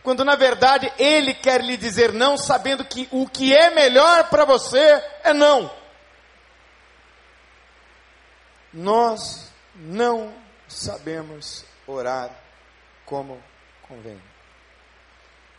quando 0.03 0.25
na 0.25 0.35
verdade 0.35 0.91
ele 0.97 1.33
quer 1.33 1.61
lhe 1.61 1.77
dizer 1.77 2.11
não, 2.11 2.37
sabendo 2.37 2.83
que 2.83 3.07
o 3.11 3.27
que 3.27 3.55
é 3.55 3.69
melhor 3.69 4.29
para 4.29 4.45
você 4.45 4.79
é 5.23 5.33
não. 5.33 5.71
Nós 8.73 9.51
não 9.75 10.33
sabemos 10.67 11.65
orar 11.85 12.31
como 13.05 13.41
convém. 13.81 14.21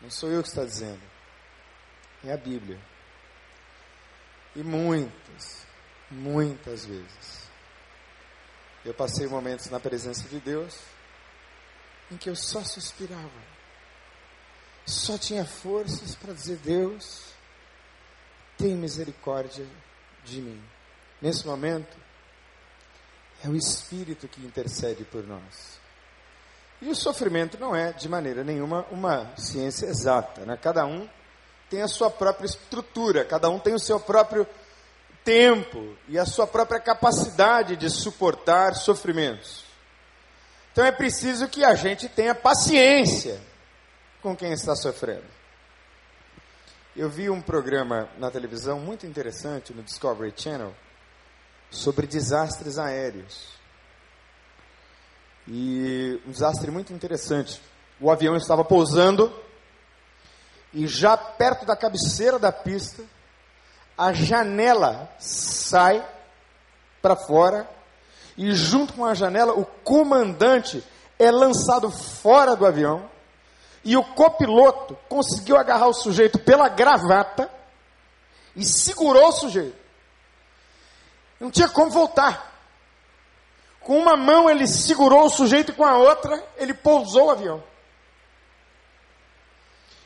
Não 0.00 0.11
sou 0.11 0.31
eu 0.31 0.42
que 0.42 0.48
está 0.48 0.64
dizendo, 0.64 1.02
é 2.24 2.33
a 2.33 2.37
Bíblia. 2.37 2.81
E 4.57 4.62
muitas, 4.62 5.66
muitas 6.11 6.85
vezes, 6.85 7.48
eu 8.85 8.92
passei 8.92 9.26
momentos 9.26 9.66
na 9.70 9.78
presença 9.78 10.28
de 10.28 10.40
Deus 10.40 10.78
em 12.11 12.16
que 12.16 12.28
eu 12.28 12.37
só 12.37 12.62
suspirava, 12.64 13.31
só 14.86 15.16
tinha 15.16 15.44
forças 15.44 16.14
para 16.14 16.32
dizer: 16.32 16.58
Deus, 16.58 17.22
tem 18.56 18.74
misericórdia 18.74 19.66
de 20.24 20.40
mim. 20.40 20.62
Nesse 21.20 21.46
momento, 21.46 21.96
é 23.44 23.48
o 23.48 23.56
Espírito 23.56 24.28
que 24.28 24.44
intercede 24.44 25.04
por 25.04 25.26
nós. 25.26 25.80
E 26.80 26.88
o 26.88 26.94
sofrimento 26.94 27.58
não 27.58 27.76
é, 27.76 27.92
de 27.92 28.08
maneira 28.08 28.42
nenhuma, 28.42 28.84
uma 28.90 29.30
ciência 29.36 29.86
exata. 29.86 30.44
Né? 30.44 30.58
Cada 30.60 30.84
um 30.84 31.08
tem 31.70 31.80
a 31.80 31.88
sua 31.88 32.10
própria 32.10 32.46
estrutura, 32.46 33.24
cada 33.24 33.48
um 33.48 33.58
tem 33.58 33.72
o 33.72 33.78
seu 33.78 34.00
próprio 34.00 34.46
tempo 35.24 35.96
e 36.08 36.18
a 36.18 36.26
sua 36.26 36.46
própria 36.46 36.80
capacidade 36.80 37.76
de 37.76 37.88
suportar 37.88 38.74
sofrimentos. 38.74 39.64
Então 40.72 40.84
é 40.84 40.90
preciso 40.90 41.48
que 41.48 41.64
a 41.64 41.74
gente 41.74 42.08
tenha 42.08 42.34
paciência 42.34 43.40
com 44.22 44.37
quem 44.37 44.52
está 44.52 44.76
sofrendo. 44.76 45.24
Eu 46.94 47.11
vi 47.11 47.28
um 47.28 47.40
programa 47.40 48.08
na 48.18 48.30
televisão 48.30 48.78
muito 48.78 49.06
interessante 49.06 49.72
no 49.72 49.82
Discovery 49.82 50.32
Channel 50.37 50.74
sobre 51.70 52.06
desastres 52.06 52.78
aéreos. 52.78 53.48
E 55.48 56.20
um 56.26 56.30
desastre 56.30 56.70
muito 56.70 56.92
interessante. 56.92 57.61
O 58.00 58.11
avião 58.11 58.37
estava 58.37 58.64
pousando 58.64 59.32
e 60.72 60.87
já 60.87 61.16
perto 61.16 61.66
da 61.66 61.76
cabeceira 61.76 62.38
da 62.38 62.52
pista, 62.52 63.02
a 63.98 64.12
janela 64.12 65.11
sai 65.18 66.06
para 67.00 67.16
fora 67.16 67.68
e 68.37 68.52
junto 68.52 68.94
com 68.94 69.04
a 69.04 69.14
janela 69.14 69.52
o 69.52 69.64
comandante 69.64 70.82
é 71.18 71.30
lançado 71.30 71.90
fora 71.90 72.54
do 72.54 72.64
avião 72.64 73.11
e 73.84 73.96
o 73.96 74.04
copiloto 74.04 74.96
conseguiu 75.08 75.56
agarrar 75.56 75.88
o 75.88 75.94
sujeito 75.94 76.38
pela 76.38 76.68
gravata 76.68 77.50
e 78.54 78.64
segurou 78.64 79.28
o 79.28 79.32
sujeito. 79.32 79.76
Não 81.40 81.50
tinha 81.50 81.68
como 81.68 81.90
voltar. 81.90 82.50
Com 83.80 83.98
uma 83.98 84.16
mão 84.16 84.48
ele 84.48 84.66
segurou 84.66 85.26
o 85.26 85.30
sujeito 85.30 85.72
e 85.72 85.74
com 85.74 85.84
a 85.84 85.96
outra 85.96 86.42
ele 86.56 86.72
pousou 86.72 87.26
o 87.26 87.30
avião. 87.30 87.62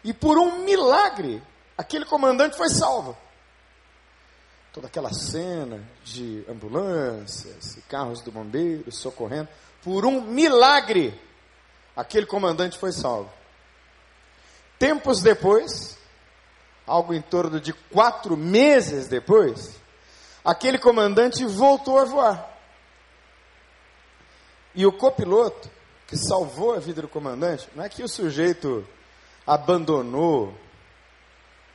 E 0.03 0.15
por 0.15 0.39
um 0.39 0.61
milagre, 0.61 1.43
aquele 1.77 2.05
comandante 2.05 2.57
foi 2.57 2.71
salvo. 2.71 3.17
Toda 4.73 4.87
aquela 4.87 5.13
cena 5.13 5.83
de 6.05 6.45
ambulâncias 6.49 7.77
e 7.77 7.83
carros 7.83 8.23
do 8.23 8.31
bombeiro 8.31 8.91
socorrendo, 8.93 9.49
por 9.83 10.07
um 10.07 10.21
milagre, 10.21 11.19
aquele 11.95 12.25
comandante 12.25 12.79
foi 12.79 12.93
salvo. 12.93 13.31
Tempos 14.79 15.23
depois, 15.23 15.97
algo 16.87 17.15
em 17.15 17.23
torno 17.23 17.61
de 17.61 17.73
quatro 17.73 18.37
meses 18.37 19.09
depois, 19.09 19.81
aquele 20.45 20.79
comandante 20.79 21.45
voltou 21.45 21.99
a 21.99 22.05
voar. 22.05 22.57
E 24.75 24.85
o 24.87 24.93
copiloto, 24.93 25.71
que 26.07 26.17
salvou 26.17 26.75
a 26.75 26.79
vida 26.79 27.03
do 27.03 27.09
comandante, 27.09 27.69
não 27.75 27.83
é 27.83 27.89
que 27.89 28.03
o 28.03 28.09
sujeito 28.09 28.87
abandonou 29.47 30.55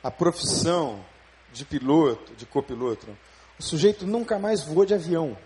a 0.02 0.10
profissão 0.10 1.04
de 1.52 1.64
piloto, 1.64 2.34
de 2.34 2.46
copiloto. 2.46 3.06
O 3.58 3.62
sujeito 3.62 4.06
nunca 4.06 4.38
mais 4.38 4.62
voou 4.62 4.86
de 4.86 4.94
avião. 4.94 5.36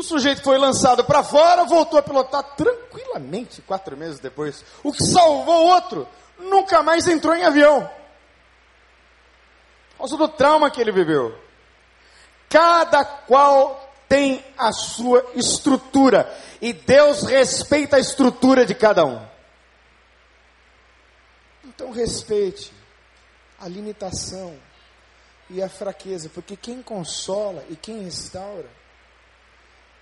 O 0.00 0.02
sujeito 0.02 0.42
foi 0.42 0.56
lançado 0.56 1.04
para 1.04 1.22
fora, 1.22 1.66
voltou 1.66 1.98
a 1.98 2.02
pilotar 2.02 2.42
tranquilamente 2.56 3.60
quatro 3.60 3.94
meses 3.98 4.18
depois. 4.18 4.64
O 4.82 4.94
que 4.94 5.04
salvou 5.04 5.66
o 5.66 5.68
outro 5.68 6.08
nunca 6.38 6.82
mais 6.82 7.06
entrou 7.06 7.34
em 7.34 7.44
avião. 7.44 7.82
Por 9.90 9.98
causa 9.98 10.16
do 10.16 10.26
trauma 10.26 10.70
que 10.70 10.80
ele 10.80 10.90
viveu. 10.90 11.38
Cada 12.48 13.04
qual 13.04 13.92
tem 14.08 14.42
a 14.56 14.72
sua 14.72 15.22
estrutura. 15.34 16.34
E 16.62 16.72
Deus 16.72 17.24
respeita 17.24 17.96
a 17.96 18.00
estrutura 18.00 18.64
de 18.64 18.74
cada 18.74 19.04
um. 19.04 19.20
Então 21.62 21.90
respeite 21.90 22.72
a 23.60 23.68
limitação 23.68 24.56
e 25.50 25.62
a 25.62 25.68
fraqueza, 25.68 26.30
porque 26.30 26.56
quem 26.56 26.80
consola 26.80 27.62
e 27.68 27.76
quem 27.76 28.02
restaura 28.02 28.79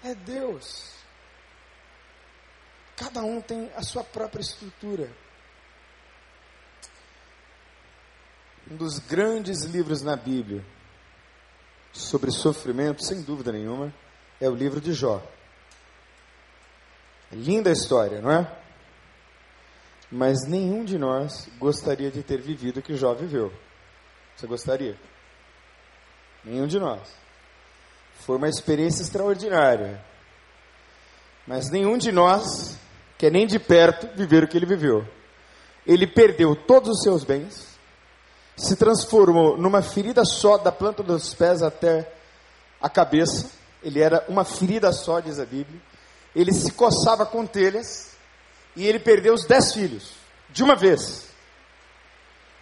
é 0.05 0.15
Deus. 0.15 0.95
Cada 2.97 3.23
um 3.23 3.41
tem 3.41 3.71
a 3.77 3.83
sua 3.83 4.03
própria 4.03 4.41
estrutura. 4.41 5.11
Um 8.71 8.77
dos 8.77 8.99
grandes 8.99 9.63
livros 9.65 10.03
na 10.03 10.17
Bíblia 10.17 10.65
sobre 11.93 12.31
sofrimento, 12.31 13.05
sem 13.05 13.23
dúvida 13.23 13.53
nenhuma, 13.53 13.95
é 14.41 14.49
o 14.49 14.55
livro 14.55 14.81
de 14.81 14.93
Jó. 14.93 15.23
Linda 17.31 17.71
história, 17.71 18.21
não 18.21 18.31
é? 18.31 18.59
Mas 20.11 20.47
nenhum 20.47 20.85
de 20.85 20.99
nós 20.99 21.49
gostaria 21.59 22.11
de 22.11 22.23
ter 22.23 22.41
vivido 22.41 22.81
o 22.81 22.83
que 22.83 22.97
Jó 22.97 23.15
viveu. 23.15 23.53
Você 24.37 24.47
gostaria? 24.47 24.99
Nenhum 26.45 26.67
de 26.67 26.79
nós. 26.79 27.28
Foi 28.19 28.37
uma 28.37 28.49
experiência 28.49 29.03
extraordinária. 29.03 30.01
Mas 31.47 31.71
nenhum 31.71 31.97
de 31.97 32.13
nós 32.13 32.77
quer 33.17 33.33
nem 33.33 33.47
de 33.47 33.59
perto 33.59 34.09
viver 34.15 34.45
o 34.45 34.49
que 34.49 34.57
ele 34.57 34.67
viveu. 34.67 35.07
Ele 35.87 36.07
perdeu 36.07 36.55
todos 36.55 36.91
os 36.91 37.03
seus 37.03 37.25
bens, 37.25 37.67
se 38.57 38.77
transformou 38.77 39.57
numa 39.57 39.81
ferida 39.81 40.25
só 40.25 40.59
da 40.59 40.71
planta 40.71 41.03
dos 41.03 41.33
pés 41.33 41.63
até 41.63 42.13
a 42.81 42.89
cabeça. 42.89 43.51
Ele 43.83 44.01
era 44.01 44.25
uma 44.29 44.45
ferida 44.45 44.93
só, 44.93 45.21
diz 45.21 45.39
a 45.39 45.47
Bíblia. 45.47 45.81
Ele 46.35 46.53
se 46.53 46.73
coçava 46.73 47.25
com 47.25 47.47
telhas 47.47 48.13
e 48.77 48.87
ele 48.87 48.99
perdeu 48.99 49.35
os 49.35 49.47
dez 49.47 49.73
filhos, 49.73 50.13
de 50.51 50.63
uma 50.63 50.77
vez. 50.77 51.29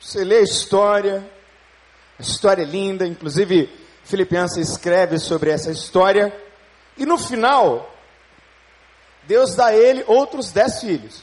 Você 0.01 0.25
lê 0.25 0.38
a 0.38 0.42
história, 0.42 1.29
a 2.19 2.23
história 2.23 2.62
é 2.62 2.66
linda, 2.66 3.07
inclusive 3.07 3.69
Filipenses 4.07 4.71
escreve 4.71 5.19
sobre 5.19 5.51
essa 5.51 5.71
história, 5.71 6.33
e 6.97 7.05
no 7.05 7.19
final, 7.19 7.92
Deus 9.25 9.57
dá 9.57 9.66
a 9.66 9.77
ele 9.77 10.05
outros 10.07 10.53
dez 10.53 10.81
filhos. 10.81 11.23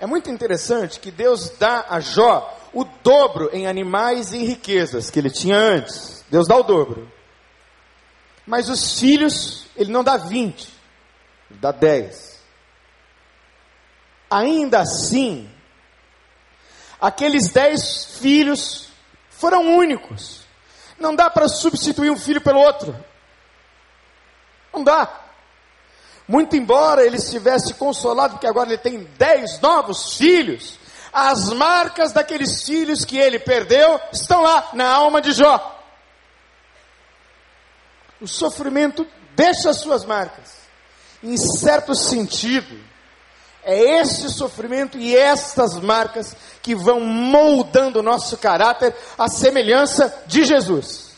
É 0.00 0.06
muito 0.06 0.28
interessante 0.28 0.98
que 0.98 1.12
Deus 1.12 1.50
dá 1.50 1.86
a 1.88 2.00
Jó 2.00 2.60
o 2.72 2.84
dobro 2.84 3.50
em 3.52 3.68
animais 3.68 4.32
e 4.32 4.44
riquezas 4.44 5.08
que 5.10 5.18
ele 5.20 5.30
tinha 5.30 5.56
antes. 5.56 6.24
Deus 6.28 6.48
dá 6.48 6.56
o 6.56 6.64
dobro. 6.64 7.10
Mas 8.44 8.68
os 8.68 8.98
filhos, 8.98 9.66
ele 9.76 9.92
não 9.92 10.02
dá 10.02 10.16
20, 10.16 10.68
ele 11.50 11.60
dá 11.60 11.70
10. 11.70 12.42
Ainda 14.28 14.80
assim, 14.80 15.48
aqueles 17.00 17.52
dez 17.52 18.18
filhos 18.18 18.88
foram 19.30 19.76
únicos. 19.76 20.43
Não 20.98 21.14
dá 21.14 21.28
para 21.28 21.48
substituir 21.48 22.10
um 22.10 22.18
filho 22.18 22.40
pelo 22.40 22.60
outro. 22.60 22.94
Não 24.72 24.82
dá. 24.82 25.20
Muito 26.26 26.56
embora 26.56 27.04
ele 27.04 27.16
estivesse 27.16 27.74
consolado, 27.74 28.34
porque 28.34 28.46
agora 28.46 28.70
ele 28.70 28.78
tem 28.78 29.04
dez 29.18 29.60
novos 29.60 30.16
filhos, 30.16 30.78
as 31.12 31.50
marcas 31.50 32.12
daqueles 32.12 32.64
filhos 32.64 33.04
que 33.04 33.16
ele 33.16 33.38
perdeu 33.38 34.00
estão 34.12 34.42
lá 34.42 34.70
na 34.72 34.88
alma 34.90 35.20
de 35.20 35.32
Jó. 35.32 35.70
O 38.20 38.26
sofrimento 38.26 39.06
deixa 39.36 39.70
as 39.70 39.80
suas 39.80 40.04
marcas. 40.04 40.64
Em 41.22 41.36
certo 41.36 41.94
sentido, 41.94 42.80
é 43.64 44.00
este 44.00 44.28
sofrimento 44.30 44.98
e 44.98 45.16
estas 45.16 45.80
marcas 45.80 46.36
que 46.62 46.74
vão 46.74 47.00
moldando 47.00 48.00
o 48.00 48.02
nosso 48.02 48.36
caráter 48.38 48.94
à 49.18 49.28
semelhança 49.28 50.22
de 50.26 50.44
Jesus. 50.44 51.14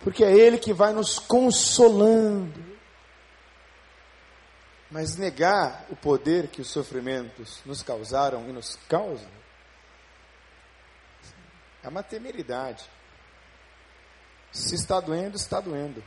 Porque 0.00 0.24
é 0.24 0.32
Ele 0.32 0.58
que 0.58 0.72
vai 0.72 0.92
nos 0.92 1.18
consolando. 1.18 2.64
Mas 4.90 5.16
negar 5.16 5.84
o 5.90 5.96
poder 5.96 6.48
que 6.48 6.60
os 6.60 6.70
sofrimentos 6.70 7.60
nos 7.66 7.82
causaram 7.82 8.48
e 8.48 8.52
nos 8.52 8.78
causam 8.88 9.36
é 11.86 11.88
uma 11.88 12.02
temeridade. 12.02 12.84
Se 14.50 14.74
está 14.74 14.98
doendo, 14.98 15.36
está 15.36 15.60
doendo. 15.60 16.02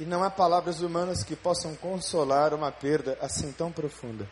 E 0.00 0.04
não 0.06 0.24
há 0.24 0.30
palavras 0.30 0.80
humanas 0.80 1.22
que 1.22 1.36
possam 1.36 1.74
consolar 1.74 2.54
uma 2.54 2.72
perda 2.72 3.18
assim 3.20 3.52
tão 3.52 3.70
profunda. 3.70 4.26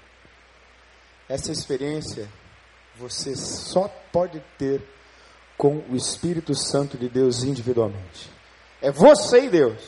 Essa 1.29 1.53
experiência 1.53 2.27
você 2.97 3.37
só 3.37 3.87
pode 4.11 4.43
ter 4.57 4.83
com 5.59 5.85
o 5.91 5.95
Espírito 5.95 6.55
Santo 6.55 6.97
de 6.97 7.07
Deus 7.07 7.43
individualmente. 7.45 8.31
É 8.81 8.91
você 8.91 9.43
e 9.43 9.51
Deus. 9.51 9.83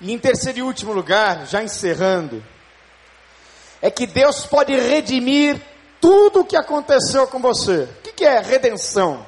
E 0.00 0.12
em 0.12 0.18
terceiro 0.18 0.58
e 0.58 0.62
último 0.62 0.92
lugar, 0.92 1.46
já 1.46 1.62
encerrando, 1.62 2.42
é 3.80 3.92
que 3.92 4.08
Deus 4.08 4.44
pode 4.44 4.74
redimir 4.74 5.62
tudo 6.00 6.40
o 6.40 6.44
que 6.44 6.56
aconteceu 6.56 7.28
com 7.28 7.38
você. 7.38 7.84
O 7.84 8.02
que 8.02 8.24
é 8.24 8.40
redenção? 8.40 9.24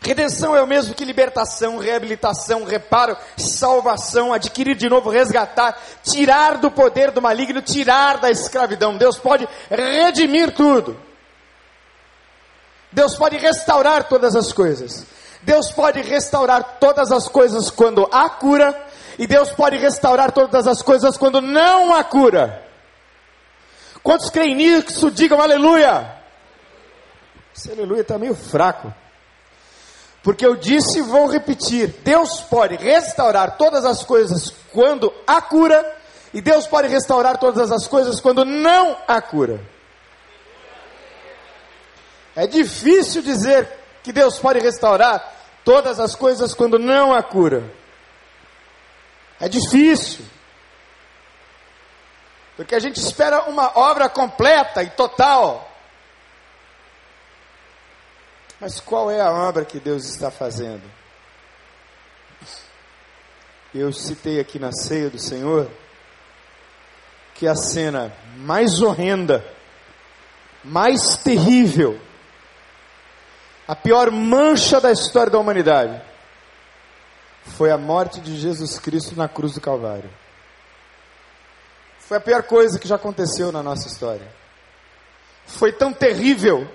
Redenção 0.00 0.54
é 0.54 0.62
o 0.62 0.66
mesmo 0.66 0.94
que 0.94 1.04
libertação, 1.04 1.76
reabilitação, 1.78 2.64
reparo, 2.64 3.16
salvação, 3.36 4.32
adquirir 4.32 4.76
de 4.76 4.88
novo, 4.88 5.10
resgatar, 5.10 5.76
tirar 6.02 6.58
do 6.58 6.70
poder 6.70 7.10
do 7.10 7.20
maligno, 7.20 7.60
tirar 7.60 8.18
da 8.18 8.30
escravidão. 8.30 8.96
Deus 8.96 9.18
pode 9.18 9.48
redimir 9.68 10.54
tudo. 10.54 10.98
Deus 12.92 13.16
pode 13.16 13.36
restaurar 13.36 14.04
todas 14.04 14.36
as 14.36 14.52
coisas. 14.52 15.04
Deus 15.42 15.70
pode 15.72 16.00
restaurar 16.00 16.78
todas 16.80 17.10
as 17.10 17.28
coisas 17.28 17.70
quando 17.70 18.08
há 18.12 18.30
cura, 18.30 18.86
e 19.18 19.26
Deus 19.26 19.50
pode 19.50 19.76
restaurar 19.76 20.30
todas 20.30 20.66
as 20.66 20.80
coisas 20.80 21.16
quando 21.16 21.40
não 21.40 21.92
há 21.92 22.04
cura. 22.04 22.64
Quantos 24.02 24.30
creem 24.30 24.54
nisso? 24.54 25.10
Digam 25.10 25.40
aleluia. 25.40 26.16
Esse 27.54 27.72
aleluia 27.72 28.02
está 28.02 28.16
meio 28.16 28.34
fraco. 28.34 28.94
Porque 30.22 30.44
eu 30.44 30.56
disse 30.56 30.98
e 30.98 31.02
vou 31.02 31.26
repetir: 31.26 31.88
Deus 32.04 32.40
pode 32.40 32.76
restaurar 32.76 33.56
todas 33.56 33.84
as 33.84 34.02
coisas 34.02 34.52
quando 34.72 35.12
há 35.26 35.40
cura, 35.40 35.96
e 36.34 36.40
Deus 36.40 36.66
pode 36.66 36.88
restaurar 36.88 37.38
todas 37.38 37.70
as 37.70 37.86
coisas 37.86 38.20
quando 38.20 38.44
não 38.44 38.96
há 39.06 39.20
cura. 39.20 39.60
É 42.34 42.46
difícil 42.46 43.22
dizer 43.22 43.68
que 44.02 44.12
Deus 44.12 44.38
pode 44.38 44.60
restaurar 44.60 45.34
todas 45.64 45.98
as 45.98 46.14
coisas 46.14 46.54
quando 46.54 46.78
não 46.78 47.12
há 47.12 47.22
cura. 47.22 47.64
É 49.40 49.48
difícil. 49.48 50.24
Porque 52.56 52.74
a 52.74 52.80
gente 52.80 52.98
espera 53.00 53.42
uma 53.42 53.78
obra 53.78 54.08
completa 54.08 54.82
e 54.82 54.90
total. 54.90 55.67
Mas 58.60 58.80
qual 58.80 59.10
é 59.10 59.20
a 59.20 59.30
obra 59.30 59.64
que 59.64 59.78
Deus 59.78 60.04
está 60.06 60.30
fazendo? 60.30 60.82
Eu 63.74 63.92
citei 63.92 64.40
aqui 64.40 64.58
na 64.58 64.72
ceia 64.72 65.10
do 65.10 65.18
Senhor 65.18 65.70
que 67.34 67.46
a 67.46 67.54
cena 67.54 68.12
mais 68.36 68.82
horrenda, 68.82 69.44
mais 70.64 71.16
terrível, 71.18 72.00
a 73.68 73.76
pior 73.76 74.10
mancha 74.10 74.80
da 74.80 74.90
história 74.90 75.30
da 75.30 75.38
humanidade 75.38 76.02
foi 77.56 77.70
a 77.70 77.78
morte 77.78 78.20
de 78.20 78.36
Jesus 78.36 78.78
Cristo 78.78 79.14
na 79.14 79.28
cruz 79.28 79.54
do 79.54 79.60
Calvário. 79.60 80.10
Foi 82.00 82.16
a 82.16 82.20
pior 82.20 82.42
coisa 82.42 82.78
que 82.78 82.88
já 82.88 82.96
aconteceu 82.96 83.52
na 83.52 83.62
nossa 83.62 83.86
história. 83.86 84.26
Foi 85.46 85.70
tão 85.70 85.92
terrível 85.92 86.66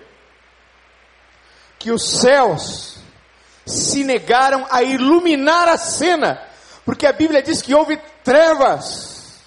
que 1.83 1.91
os 1.91 2.21
céus 2.21 2.95
se 3.65 4.05
negaram 4.05 4.65
a 4.71 4.81
iluminar 4.81 5.67
a 5.67 5.77
cena, 5.77 6.41
porque 6.85 7.05
a 7.05 7.11
Bíblia 7.11 7.43
diz 7.43 7.61
que 7.61 7.75
houve 7.75 7.97
trevas 8.23 9.43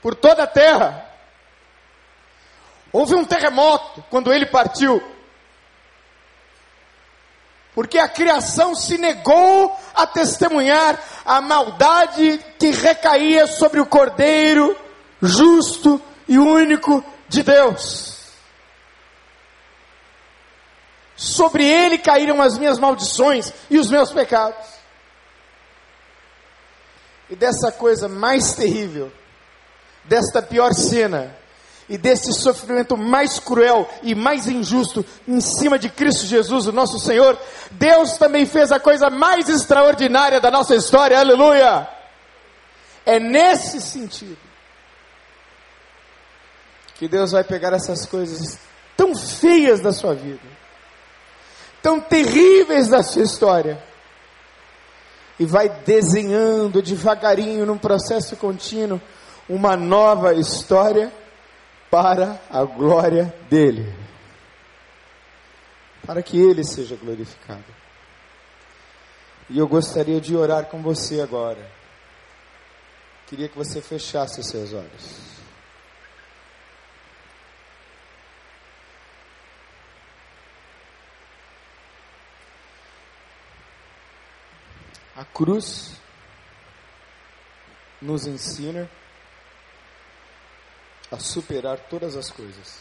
por 0.00 0.14
toda 0.14 0.44
a 0.44 0.46
terra. 0.46 1.04
Houve 2.90 3.14
um 3.14 3.24
terremoto 3.26 4.02
quando 4.08 4.32
ele 4.32 4.46
partiu, 4.46 5.02
porque 7.74 7.98
a 7.98 8.08
criação 8.08 8.74
se 8.74 8.96
negou 8.96 9.78
a 9.94 10.06
testemunhar 10.06 10.98
a 11.22 11.42
maldade 11.42 12.42
que 12.58 12.70
recaía 12.70 13.46
sobre 13.46 13.78
o 13.78 13.84
Cordeiro 13.84 14.74
justo 15.20 16.00
e 16.26 16.38
único 16.38 17.04
de 17.28 17.42
Deus. 17.42 18.17
Sobre 21.18 21.66
ele 21.66 21.98
caíram 21.98 22.40
as 22.40 22.56
minhas 22.56 22.78
maldições 22.78 23.52
e 23.68 23.76
os 23.76 23.90
meus 23.90 24.12
pecados. 24.12 24.64
E 27.28 27.34
dessa 27.34 27.72
coisa 27.72 28.08
mais 28.08 28.52
terrível, 28.52 29.12
desta 30.04 30.40
pior 30.40 30.72
cena, 30.72 31.36
e 31.88 31.98
desse 31.98 32.32
sofrimento 32.34 32.96
mais 32.96 33.40
cruel 33.40 33.88
e 34.02 34.14
mais 34.14 34.46
injusto 34.46 35.04
em 35.26 35.40
cima 35.40 35.78
de 35.78 35.88
Cristo 35.88 36.26
Jesus, 36.26 36.66
o 36.66 36.72
nosso 36.72 37.00
Senhor, 37.00 37.36
Deus 37.72 38.16
também 38.16 38.46
fez 38.46 38.70
a 38.70 38.78
coisa 38.78 39.10
mais 39.10 39.48
extraordinária 39.48 40.40
da 40.40 40.50
nossa 40.50 40.76
história, 40.76 41.18
aleluia! 41.18 41.88
É 43.04 43.18
nesse 43.18 43.80
sentido 43.80 44.38
que 46.94 47.08
Deus 47.08 47.32
vai 47.32 47.42
pegar 47.42 47.72
essas 47.72 48.06
coisas 48.06 48.58
tão 48.96 49.16
feias 49.16 49.80
da 49.80 49.92
sua 49.92 50.14
vida 50.14 50.57
tão 51.82 52.00
terríveis 52.00 52.88
da 52.88 53.02
sua 53.02 53.22
história. 53.22 53.82
E 55.38 55.46
vai 55.46 55.68
desenhando 55.68 56.82
devagarinho, 56.82 57.64
num 57.64 57.78
processo 57.78 58.36
contínuo, 58.36 59.00
uma 59.48 59.76
nova 59.76 60.34
história 60.34 61.12
para 61.90 62.40
a 62.50 62.64
glória 62.64 63.32
dele. 63.48 63.94
Para 66.06 66.22
que 66.22 66.40
ele 66.40 66.64
seja 66.64 66.96
glorificado. 66.96 67.64
E 69.50 69.58
eu 69.58 69.66
gostaria 69.66 70.20
de 70.20 70.36
orar 70.36 70.66
com 70.66 70.82
você 70.82 71.20
agora. 71.20 71.70
Queria 73.26 73.48
que 73.48 73.56
você 73.56 73.80
fechasse 73.80 74.40
os 74.40 74.48
seus 74.48 74.72
olhos. 74.72 75.27
A 85.18 85.24
cruz 85.24 85.96
nos 88.00 88.24
ensina 88.24 88.88
a 91.10 91.18
superar 91.18 91.76
todas 91.90 92.14
as 92.14 92.30
coisas. 92.30 92.80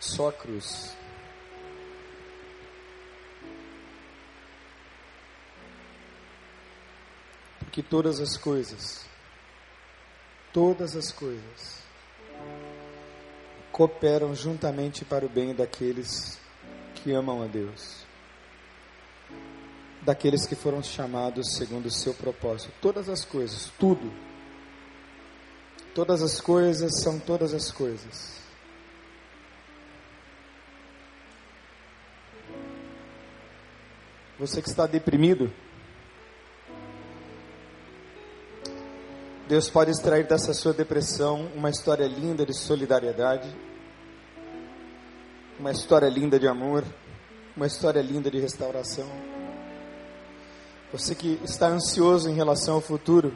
Só 0.00 0.30
a 0.30 0.32
cruz. 0.32 0.96
Porque 7.58 7.82
todas 7.82 8.20
as 8.20 8.38
coisas, 8.38 9.06
todas 10.50 10.96
as 10.96 11.12
coisas, 11.12 11.82
cooperam 13.78 14.34
juntamente 14.34 15.04
para 15.04 15.24
o 15.24 15.28
bem 15.28 15.54
daqueles 15.54 16.36
que 16.96 17.12
amam 17.12 17.44
a 17.44 17.46
Deus, 17.46 18.04
daqueles 20.02 20.44
que 20.48 20.56
foram 20.56 20.82
chamados 20.82 21.54
segundo 21.56 21.86
o 21.86 21.90
seu 21.90 22.12
propósito. 22.12 22.72
Todas 22.82 23.08
as 23.08 23.24
coisas, 23.24 23.70
tudo. 23.78 24.12
Todas 25.94 26.22
as 26.22 26.40
coisas 26.40 27.00
são 27.00 27.20
todas 27.20 27.54
as 27.54 27.70
coisas. 27.70 28.40
Você 34.40 34.60
que 34.60 34.68
está 34.68 34.88
deprimido, 34.88 35.52
Deus 39.48 39.70
pode 39.70 39.92
extrair 39.92 40.26
dessa 40.26 40.52
sua 40.52 40.74
depressão 40.74 41.48
uma 41.54 41.70
história 41.70 42.06
linda 42.06 42.44
de 42.44 42.52
solidariedade, 42.52 43.48
uma 45.58 45.72
história 45.72 46.08
linda 46.08 46.38
de 46.38 46.46
amor, 46.46 46.84
uma 47.56 47.66
história 47.66 48.00
linda 48.00 48.30
de 48.30 48.38
restauração. 48.38 49.06
Você 50.92 51.14
que 51.14 51.40
está 51.42 51.66
ansioso 51.66 52.30
em 52.30 52.34
relação 52.34 52.76
ao 52.76 52.80
futuro, 52.80 53.34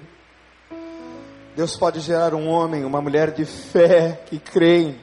Deus 1.56 1.76
pode 1.76 1.98
gerar 1.98 2.32
um 2.32 2.48
homem, 2.48 2.84
uma 2.84 3.00
mulher 3.02 3.32
de 3.32 3.44
fé 3.44 4.22
que 4.26 4.38
creem. 4.38 5.00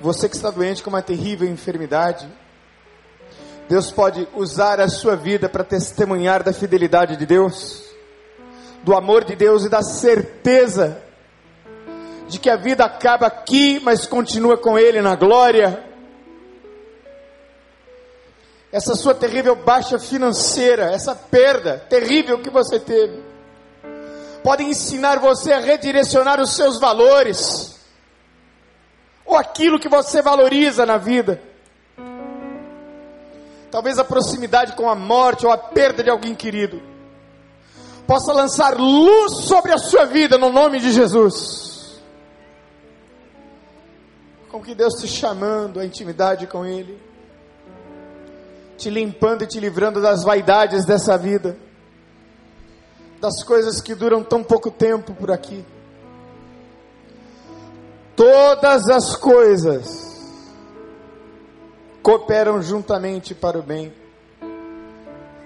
Você 0.00 0.28
que 0.28 0.36
está 0.36 0.50
doente 0.50 0.82
com 0.82 0.90
uma 0.90 1.02
terrível 1.02 1.48
enfermidade, 1.48 2.30
Deus 3.68 3.90
pode 3.90 4.28
usar 4.34 4.80
a 4.80 4.88
sua 4.88 5.16
vida 5.16 5.48
para 5.48 5.64
testemunhar 5.64 6.42
da 6.44 6.52
fidelidade 6.52 7.16
de 7.16 7.26
Deus. 7.26 7.82
do 8.84 8.94
amor 8.94 9.24
de 9.24 9.34
Deus 9.34 9.64
e 9.64 9.70
da 9.70 9.82
certeza 9.82 11.02
de 12.34 12.40
que 12.40 12.50
a 12.50 12.56
vida 12.56 12.84
acaba 12.84 13.28
aqui, 13.28 13.78
mas 13.80 14.06
continua 14.06 14.58
com 14.58 14.76
Ele 14.76 15.00
na 15.00 15.14
glória. 15.14 15.84
Essa 18.72 18.96
sua 18.96 19.14
terrível 19.14 19.54
baixa 19.54 20.00
financeira, 20.00 20.92
essa 20.92 21.14
perda 21.14 21.78
terrível 21.88 22.40
que 22.40 22.50
você 22.50 22.80
teve, 22.80 23.22
pode 24.42 24.64
ensinar 24.64 25.20
você 25.20 25.52
a 25.52 25.60
redirecionar 25.60 26.40
os 26.40 26.56
seus 26.56 26.80
valores, 26.80 27.78
ou 29.24 29.36
aquilo 29.36 29.78
que 29.78 29.88
você 29.88 30.20
valoriza 30.20 30.84
na 30.84 30.96
vida. 30.96 31.40
Talvez 33.70 33.96
a 33.96 34.04
proximidade 34.04 34.72
com 34.72 34.90
a 34.90 34.96
morte 34.96 35.46
ou 35.46 35.52
a 35.52 35.58
perda 35.58 36.02
de 36.02 36.10
alguém 36.10 36.34
querido 36.34 36.82
possa 38.08 38.32
lançar 38.32 38.76
luz 38.76 39.46
sobre 39.46 39.72
a 39.72 39.78
sua 39.78 40.04
vida 40.04 40.36
no 40.36 40.50
nome 40.50 40.78
de 40.78 40.92
Jesus 40.92 41.73
com 44.54 44.62
que 44.62 44.72
Deus 44.72 44.94
te 45.00 45.08
chamando 45.08 45.80
à 45.80 45.84
intimidade 45.84 46.46
com 46.46 46.64
Ele, 46.64 46.96
te 48.78 48.88
limpando 48.88 49.42
e 49.42 49.48
te 49.48 49.58
livrando 49.58 50.00
das 50.00 50.22
vaidades 50.22 50.86
dessa 50.86 51.18
vida, 51.18 51.56
das 53.20 53.42
coisas 53.42 53.80
que 53.80 53.96
duram 53.96 54.22
tão 54.22 54.44
pouco 54.44 54.70
tempo 54.70 55.12
por 55.12 55.32
aqui. 55.32 55.64
Todas 58.14 58.88
as 58.90 59.16
coisas 59.16 59.88
cooperam 62.00 62.62
juntamente 62.62 63.34
para 63.34 63.58
o 63.58 63.62
bem 63.62 63.92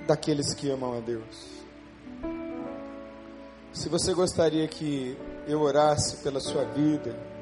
daqueles 0.06 0.52
que 0.52 0.70
amam 0.70 0.98
a 0.98 1.00
Deus. 1.00 1.64
Se 3.72 3.88
você 3.88 4.12
gostaria 4.12 4.68
que 4.68 5.16
eu 5.46 5.62
orasse 5.62 6.18
pela 6.18 6.40
sua 6.40 6.64
vida, 6.64 7.37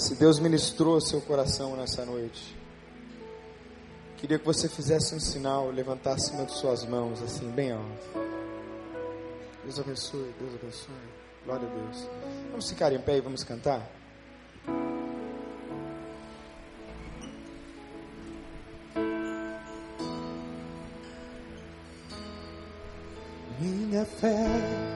se 0.00 0.14
Deus 0.14 0.40
ministrou 0.40 0.98
seu 0.98 1.20
coração 1.20 1.76
nessa 1.76 2.06
noite, 2.06 2.56
queria 4.16 4.38
que 4.38 4.46
você 4.46 4.66
fizesse 4.66 5.14
um 5.14 5.20
sinal, 5.20 5.70
levantasse 5.70 6.32
uma 6.32 6.46
de 6.46 6.58
suas 6.58 6.86
mãos, 6.86 7.22
assim, 7.22 7.50
bem 7.50 7.72
alto. 7.72 8.30
Deus 9.62 9.78
abençoe, 9.78 10.34
Deus 10.40 10.54
abençoe. 10.54 10.94
Glória 11.44 11.68
a 11.68 11.70
Deus. 11.70 12.08
Vamos 12.50 12.70
ficar 12.70 12.92
em 12.94 12.98
pé 12.98 13.18
e 13.18 13.20
vamos 13.20 13.44
cantar? 13.44 13.86
Minha 23.60 24.06
fé 24.06 24.89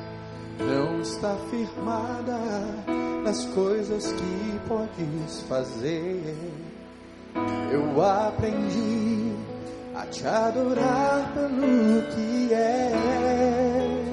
não 0.58 1.00
está 1.00 1.36
firmada 1.50 2.38
nas 3.24 3.44
coisas 3.46 4.12
que 4.12 4.60
podes 4.68 5.40
fazer. 5.48 6.36
Eu 7.72 8.02
aprendi 8.02 9.32
a 9.94 10.06
te 10.06 10.26
adorar 10.26 11.32
pelo 11.34 12.02
que 12.12 12.52
és. 12.52 14.04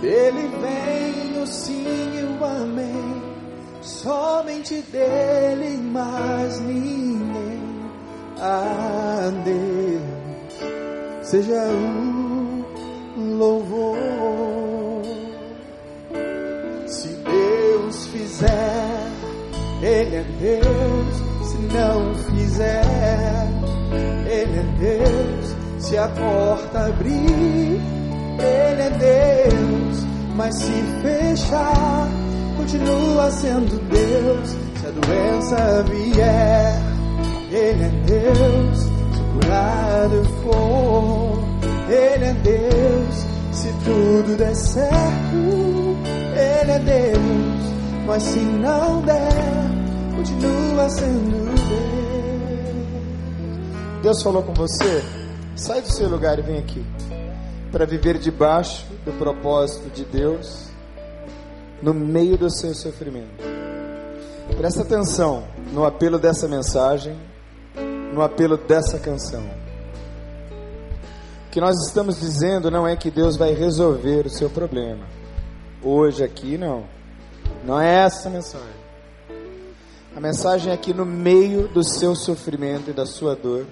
Dele 0.00 0.48
vem 0.60 1.42
o 1.42 1.46
sim 1.46 1.84
e 1.84 2.38
o 2.38 2.44
amém, 2.44 3.22
somente 3.82 4.80
dele 4.82 5.76
mais 5.78 6.60
ninguém. 6.60 7.58
A 8.40 9.30
Deus 9.44 10.18
seja 11.28 11.64
o 11.64 12.17
Ele 19.82 20.16
é 20.16 20.24
Deus. 20.40 21.28
Se 21.48 21.56
não 21.72 22.14
fizer, 22.14 23.48
Ele 24.26 24.58
é 24.58 24.64
Deus. 24.78 25.56
Se 25.78 25.96
a 25.96 26.08
porta 26.08 26.86
abrir, 26.86 27.80
Ele 28.38 28.82
é 28.82 28.90
Deus. 28.98 30.06
Mas 30.34 30.54
se 30.56 30.72
fechar, 31.02 32.08
continua 32.56 33.30
sendo 33.30 33.78
Deus. 33.88 34.56
Se 34.80 34.86
a 34.86 34.90
doença 34.90 35.84
vier, 35.84 36.80
Ele 37.50 37.84
é 37.84 37.90
Deus. 38.06 38.78
Se 38.78 39.22
curado 39.32 40.24
for, 40.42 41.44
Ele 41.88 42.24
é 42.24 42.34
Deus. 42.42 43.26
Se 43.52 43.72
tudo 43.84 44.36
der 44.36 44.54
certo, 44.54 45.96
Ele 46.34 46.72
é 46.72 46.78
Deus. 46.78 47.68
Mas 48.06 48.22
se 48.22 48.38
não 48.38 49.02
der, 49.02 49.67
continua 50.18 50.90
sendo 50.90 51.30
Deus. 51.30 51.60
Deus 54.02 54.22
falou 54.22 54.42
com 54.42 54.52
você? 54.52 55.02
Sai 55.54 55.80
do 55.80 55.92
seu 55.92 56.08
lugar 56.08 56.38
e 56.40 56.42
vem 56.42 56.58
aqui. 56.58 56.84
Para 57.70 57.86
viver 57.86 58.18
debaixo 58.18 58.84
do 59.04 59.12
propósito 59.12 59.88
de 59.90 60.04
Deus, 60.04 60.70
no 61.80 61.94
meio 61.94 62.36
do 62.36 62.50
seu 62.50 62.74
sofrimento. 62.74 63.44
Presta 64.56 64.82
atenção 64.82 65.44
no 65.72 65.84
apelo 65.84 66.18
dessa 66.18 66.48
mensagem, 66.48 67.16
no 68.12 68.20
apelo 68.22 68.56
dessa 68.56 68.98
canção. 68.98 69.44
O 71.46 71.50
que 71.50 71.60
nós 71.60 71.76
estamos 71.86 72.18
dizendo 72.18 72.70
não 72.70 72.88
é 72.88 72.96
que 72.96 73.10
Deus 73.10 73.36
vai 73.36 73.52
resolver 73.52 74.26
o 74.26 74.30
seu 74.30 74.50
problema. 74.50 75.04
Hoje 75.82 76.24
aqui 76.24 76.58
não. 76.58 76.84
Não 77.64 77.80
é 77.80 78.04
essa 78.04 78.28
a 78.28 78.32
mensagem. 78.32 78.77
A 80.18 80.20
mensagem 80.20 80.72
é 80.72 80.76
que 80.76 80.92
no 80.92 81.06
meio 81.06 81.68
do 81.68 81.84
seu 81.84 82.12
sofrimento 82.16 82.90
e 82.90 82.92
da 82.92 83.06
sua 83.06 83.36
dor, 83.36 83.64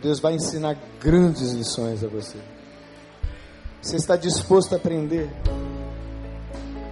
Deus 0.00 0.18
vai 0.18 0.34
ensinar 0.34 0.78
grandes 0.98 1.52
lições 1.52 2.02
a 2.02 2.08
você. 2.08 2.38
Você 3.82 3.96
está 3.96 4.16
disposto 4.16 4.72
a 4.72 4.76
aprender? 4.76 5.28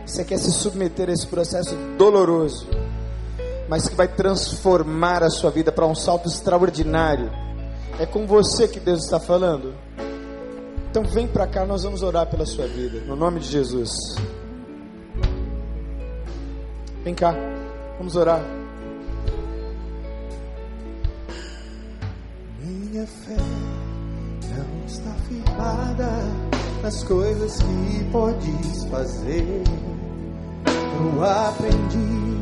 Você 0.04 0.22
quer 0.26 0.36
se 0.36 0.52
submeter 0.52 1.08
a 1.08 1.12
esse 1.14 1.26
processo 1.26 1.74
doloroso, 1.96 2.68
mas 3.66 3.88
que 3.88 3.94
vai 3.94 4.08
transformar 4.08 5.22
a 5.22 5.30
sua 5.30 5.50
vida 5.50 5.72
para 5.72 5.86
um 5.86 5.94
salto 5.94 6.28
extraordinário? 6.28 7.30
É 7.98 8.04
com 8.04 8.26
você 8.26 8.68
que 8.68 8.78
Deus 8.78 9.04
está 9.04 9.18
falando? 9.18 9.72
Então 10.90 11.02
vem 11.02 11.26
para 11.26 11.46
cá, 11.46 11.64
nós 11.64 11.82
vamos 11.82 12.02
orar 12.02 12.26
pela 12.26 12.44
sua 12.44 12.66
vida, 12.66 13.00
no 13.06 13.16
nome 13.16 13.40
de 13.40 13.48
Jesus. 13.48 13.90
Vem 17.02 17.14
cá, 17.14 17.34
vamos 17.98 18.16
orar. 18.16 18.42
Minha 22.60 23.06
fé 23.06 23.36
não 24.56 24.86
está 24.86 25.10
firmada 25.28 26.10
nas 26.82 27.02
coisas 27.04 27.58
que 27.62 28.04
podes 28.12 28.84
fazer. 28.90 29.64
Eu 30.66 31.24
aprendi 31.24 32.38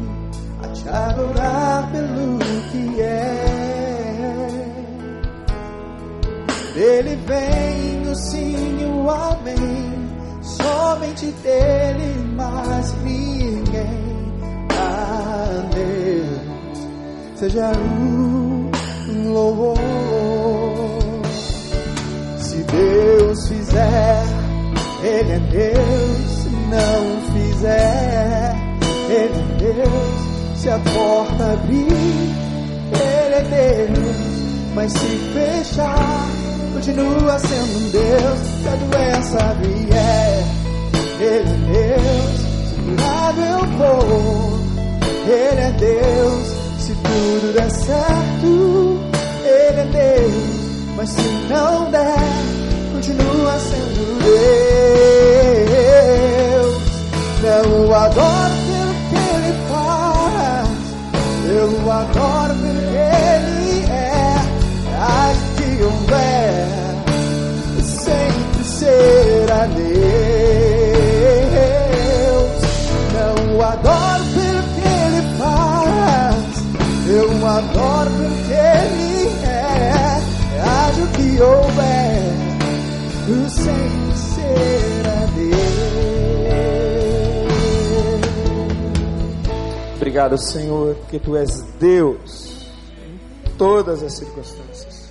a 0.63 0.69
te 0.69 0.89
adorar 0.89 1.91
pelo 1.91 2.39
que 2.71 3.01
é. 3.01 3.93
Dele 6.75 7.17
vem 7.27 8.11
o 8.11 8.15
sim 8.15 8.85
o 8.85 9.11
amém. 9.11 9.93
Somente 10.41 11.27
dele, 11.43 12.35
mais 12.35 12.93
a 12.93 12.97
Deus 15.75 16.53
seja 17.43 17.73
o 17.73 18.71
louvor. 19.33 19.77
Se 22.39 22.63
Deus 22.63 23.49
fizer, 23.49 24.23
Ele 25.03 25.33
é 25.33 25.41
Deus. 25.51 26.31
Se 26.31 26.49
não 26.71 27.21
fizer, 27.33 28.55
Ele 29.09 29.41
é 29.41 29.57
Deus. 29.59 30.61
Se 30.61 30.69
a 30.69 30.79
porta 30.79 31.53
abrir, 31.55 31.89
Ele 32.93 33.35
é 33.35 33.89
Deus. 33.89 34.17
Mas 34.77 34.93
se 34.93 35.19
fechar, 35.35 36.29
continua 36.75 37.39
sendo 37.41 37.91
Deus. 37.91 38.39
Se 38.63 38.69
a 38.69 38.77
doença 38.77 39.55
vier, 39.61 40.45
Ele 41.19 41.51
é 41.51 41.57
Deus. 41.73 42.41
Se 42.69 43.03
lado 43.03 43.41
eu 43.41 43.63
vou. 43.79 44.72
Ele 45.27 45.61
é 45.61 45.71
Deus. 45.79 46.49
Se 46.79 46.95
tudo 46.95 47.53
der 47.55 47.71
certo, 47.71 49.01
Ele 49.45 49.81
é 49.81 49.89
Deus. 49.93 50.97
Mas 50.97 51.09
se 51.11 51.29
não 51.49 51.91
der, 51.91 52.52
Obrigado, 90.13 90.37
Senhor, 90.37 90.95
porque 90.97 91.19
tu 91.19 91.37
és 91.37 91.63
Deus 91.81 92.67
em 92.99 93.51
todas 93.57 94.03
as 94.03 94.13
circunstâncias. 94.13 95.11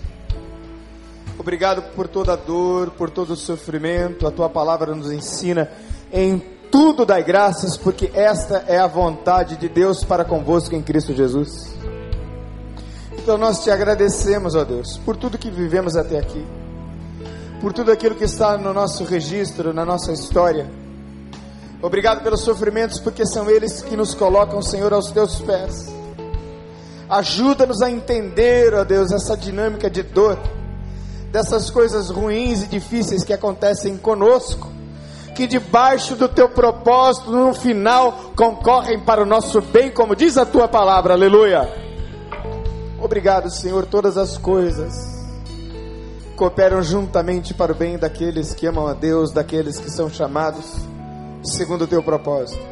Obrigado 1.39 1.81
por 1.95 2.07
toda 2.07 2.33
a 2.33 2.35
dor, 2.35 2.91
por 2.91 3.09
todo 3.09 3.31
o 3.31 3.35
sofrimento. 3.35 4.27
A 4.27 4.31
tua 4.31 4.47
palavra 4.47 4.93
nos 4.93 5.11
ensina 5.11 5.71
em 6.13 6.37
tudo 6.71 7.05
dai 7.05 7.23
graças, 7.23 7.77
porque 7.77 8.11
esta 8.13 8.63
é 8.67 8.77
a 8.77 8.85
vontade 8.85 9.57
de 9.57 9.67
Deus 9.67 10.03
para 10.03 10.23
convosco 10.23 10.75
em 10.75 10.81
Cristo 10.81 11.13
Jesus. 11.13 11.73
Então 13.13 13.37
nós 13.37 13.63
te 13.63 13.71
agradecemos, 13.71 14.55
ó 14.55 14.63
Deus, 14.63 14.97
por 14.99 15.17
tudo 15.17 15.37
que 15.37 15.49
vivemos 15.49 15.95
até 15.95 16.19
aqui, 16.19 16.45
por 17.61 17.71
tudo 17.71 17.91
aquilo 17.91 18.15
que 18.15 18.23
está 18.23 18.57
no 18.57 18.73
nosso 18.73 19.03
registro, 19.03 19.71
na 19.71 19.85
nossa 19.85 20.11
história. 20.11 20.67
Obrigado 21.79 22.23
pelos 22.23 22.41
sofrimentos, 22.41 22.99
porque 22.99 23.23
são 23.23 23.49
eles 23.49 23.83
que 23.83 23.95
nos 23.95 24.15
colocam, 24.15 24.63
Senhor, 24.63 24.91
aos 24.91 25.11
teus 25.11 25.39
pés. 25.39 25.93
Ajuda-nos 27.07 27.81
a 27.83 27.91
entender, 27.91 28.73
ó 28.73 28.83
Deus, 28.83 29.11
essa 29.11 29.37
dinâmica 29.37 29.89
de 29.89 30.01
dor 30.01 30.39
dessas 31.31 31.69
coisas 31.69 32.09
ruins 32.09 32.63
e 32.63 32.67
difíceis 32.67 33.23
que 33.23 33.31
acontecem 33.31 33.95
conosco, 33.95 34.67
que 35.35 35.45
debaixo 35.45 36.15
do 36.15 36.27
teu 36.27 36.49
propósito, 36.49 37.31
no 37.31 37.53
final, 37.53 38.31
concorrem 38.35 38.99
para 38.99 39.21
o 39.21 39.25
nosso 39.25 39.61
bem, 39.61 39.91
como 39.91 40.15
diz 40.15 40.35
a 40.35 40.45
tua 40.45 40.67
palavra, 40.67 41.13
aleluia. 41.13 41.69
Obrigado, 42.99 43.49
Senhor, 43.49 43.85
todas 43.85 44.17
as 44.17 44.37
coisas 44.37 45.10
cooperam 46.41 46.81
juntamente 46.81 47.53
para 47.53 47.71
o 47.71 47.75
bem 47.75 47.97
daqueles 47.99 48.53
que 48.53 48.65
amam 48.65 48.87
a 48.87 48.93
Deus, 48.93 49.31
daqueles 49.31 49.79
que 49.79 49.91
são 49.91 50.09
chamados 50.09 50.65
segundo 51.43 51.83
o 51.83 51.87
teu 51.87 52.01
propósito. 52.01 52.65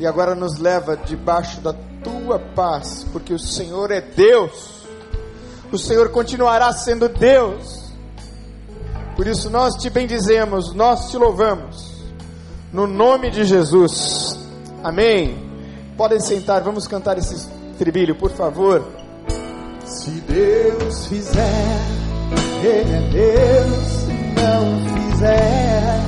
E 0.00 0.06
agora 0.06 0.34
nos 0.34 0.58
leva 0.58 0.96
debaixo 0.96 1.60
da 1.60 1.72
tua 2.02 2.38
paz, 2.38 3.06
porque 3.12 3.32
o 3.32 3.38
Senhor 3.38 3.90
é 3.90 4.00
Deus 4.00 4.76
o 5.72 5.78
Senhor 5.78 6.10
continuará 6.10 6.72
sendo 6.72 7.08
Deus. 7.08 7.92
Por 9.16 9.26
isso 9.26 9.50
nós 9.50 9.74
te 9.74 9.90
bendizemos, 9.90 10.72
nós 10.74 11.10
te 11.10 11.16
louvamos. 11.16 11.92
No 12.72 12.86
nome 12.86 13.30
de 13.30 13.44
Jesus. 13.44 14.38
Amém. 14.82 15.44
Podem 15.96 16.20
sentar, 16.20 16.62
vamos 16.62 16.86
cantar 16.86 17.18
esse 17.18 17.48
tribilho, 17.78 18.14
por 18.14 18.30
favor. 18.30 18.86
Se 19.84 20.10
Deus 20.10 21.06
fizer, 21.06 21.80
Ele 22.62 22.92
é 22.92 23.00
Deus. 23.12 23.86
Se 24.04 24.12
não 24.40 24.80
fizer, 25.10 26.00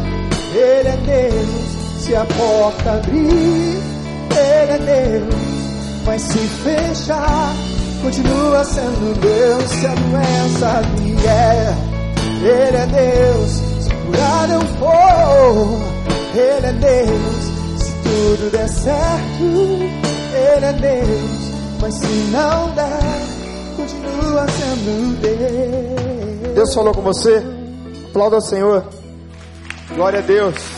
Ele 0.55 0.89
é 0.89 0.97
Deus. 1.07 1.79
Se 2.03 2.15
a 2.15 2.25
porta 2.25 2.93
abrir, 2.93 3.79
Ele 4.31 4.73
é 4.73 4.79
Deus. 4.79 5.35
Mas 6.07 6.23
se 6.23 6.39
fechar, 6.39 7.55
continua 8.03 8.65
sendo 8.65 9.21
Deus 9.21 9.65
se 9.65 9.87
a 9.87 9.95
doença 9.95 10.83
vier. 10.97 11.89
Ele 12.41 12.77
é 12.77 12.87
Deus, 12.87 13.51
se 13.83 13.95
curar 14.07 14.49
não 14.49 14.61
for. 14.79 15.99
Ele 16.35 16.67
é 16.67 16.73
Deus, 16.73 17.83
se 17.83 17.93
tudo 18.03 18.51
der 18.53 18.69
certo. 18.69 20.09
Ele 20.33 20.65
é 20.65 20.73
Deus, 20.73 21.53
mas 21.81 21.95
se 21.95 22.07
não 22.31 22.71
der, 22.75 23.77
continua 23.77 24.47
sendo 24.49 25.21
Deus. 25.21 26.08
Deus 26.59 26.75
falou 26.75 26.93
com 26.93 27.03
você? 27.03 27.41
Aplauda 28.09 28.35
ao 28.35 28.43
Senhor. 28.43 28.83
Glória 29.95 30.19
a 30.19 30.23
Deus. 30.23 30.78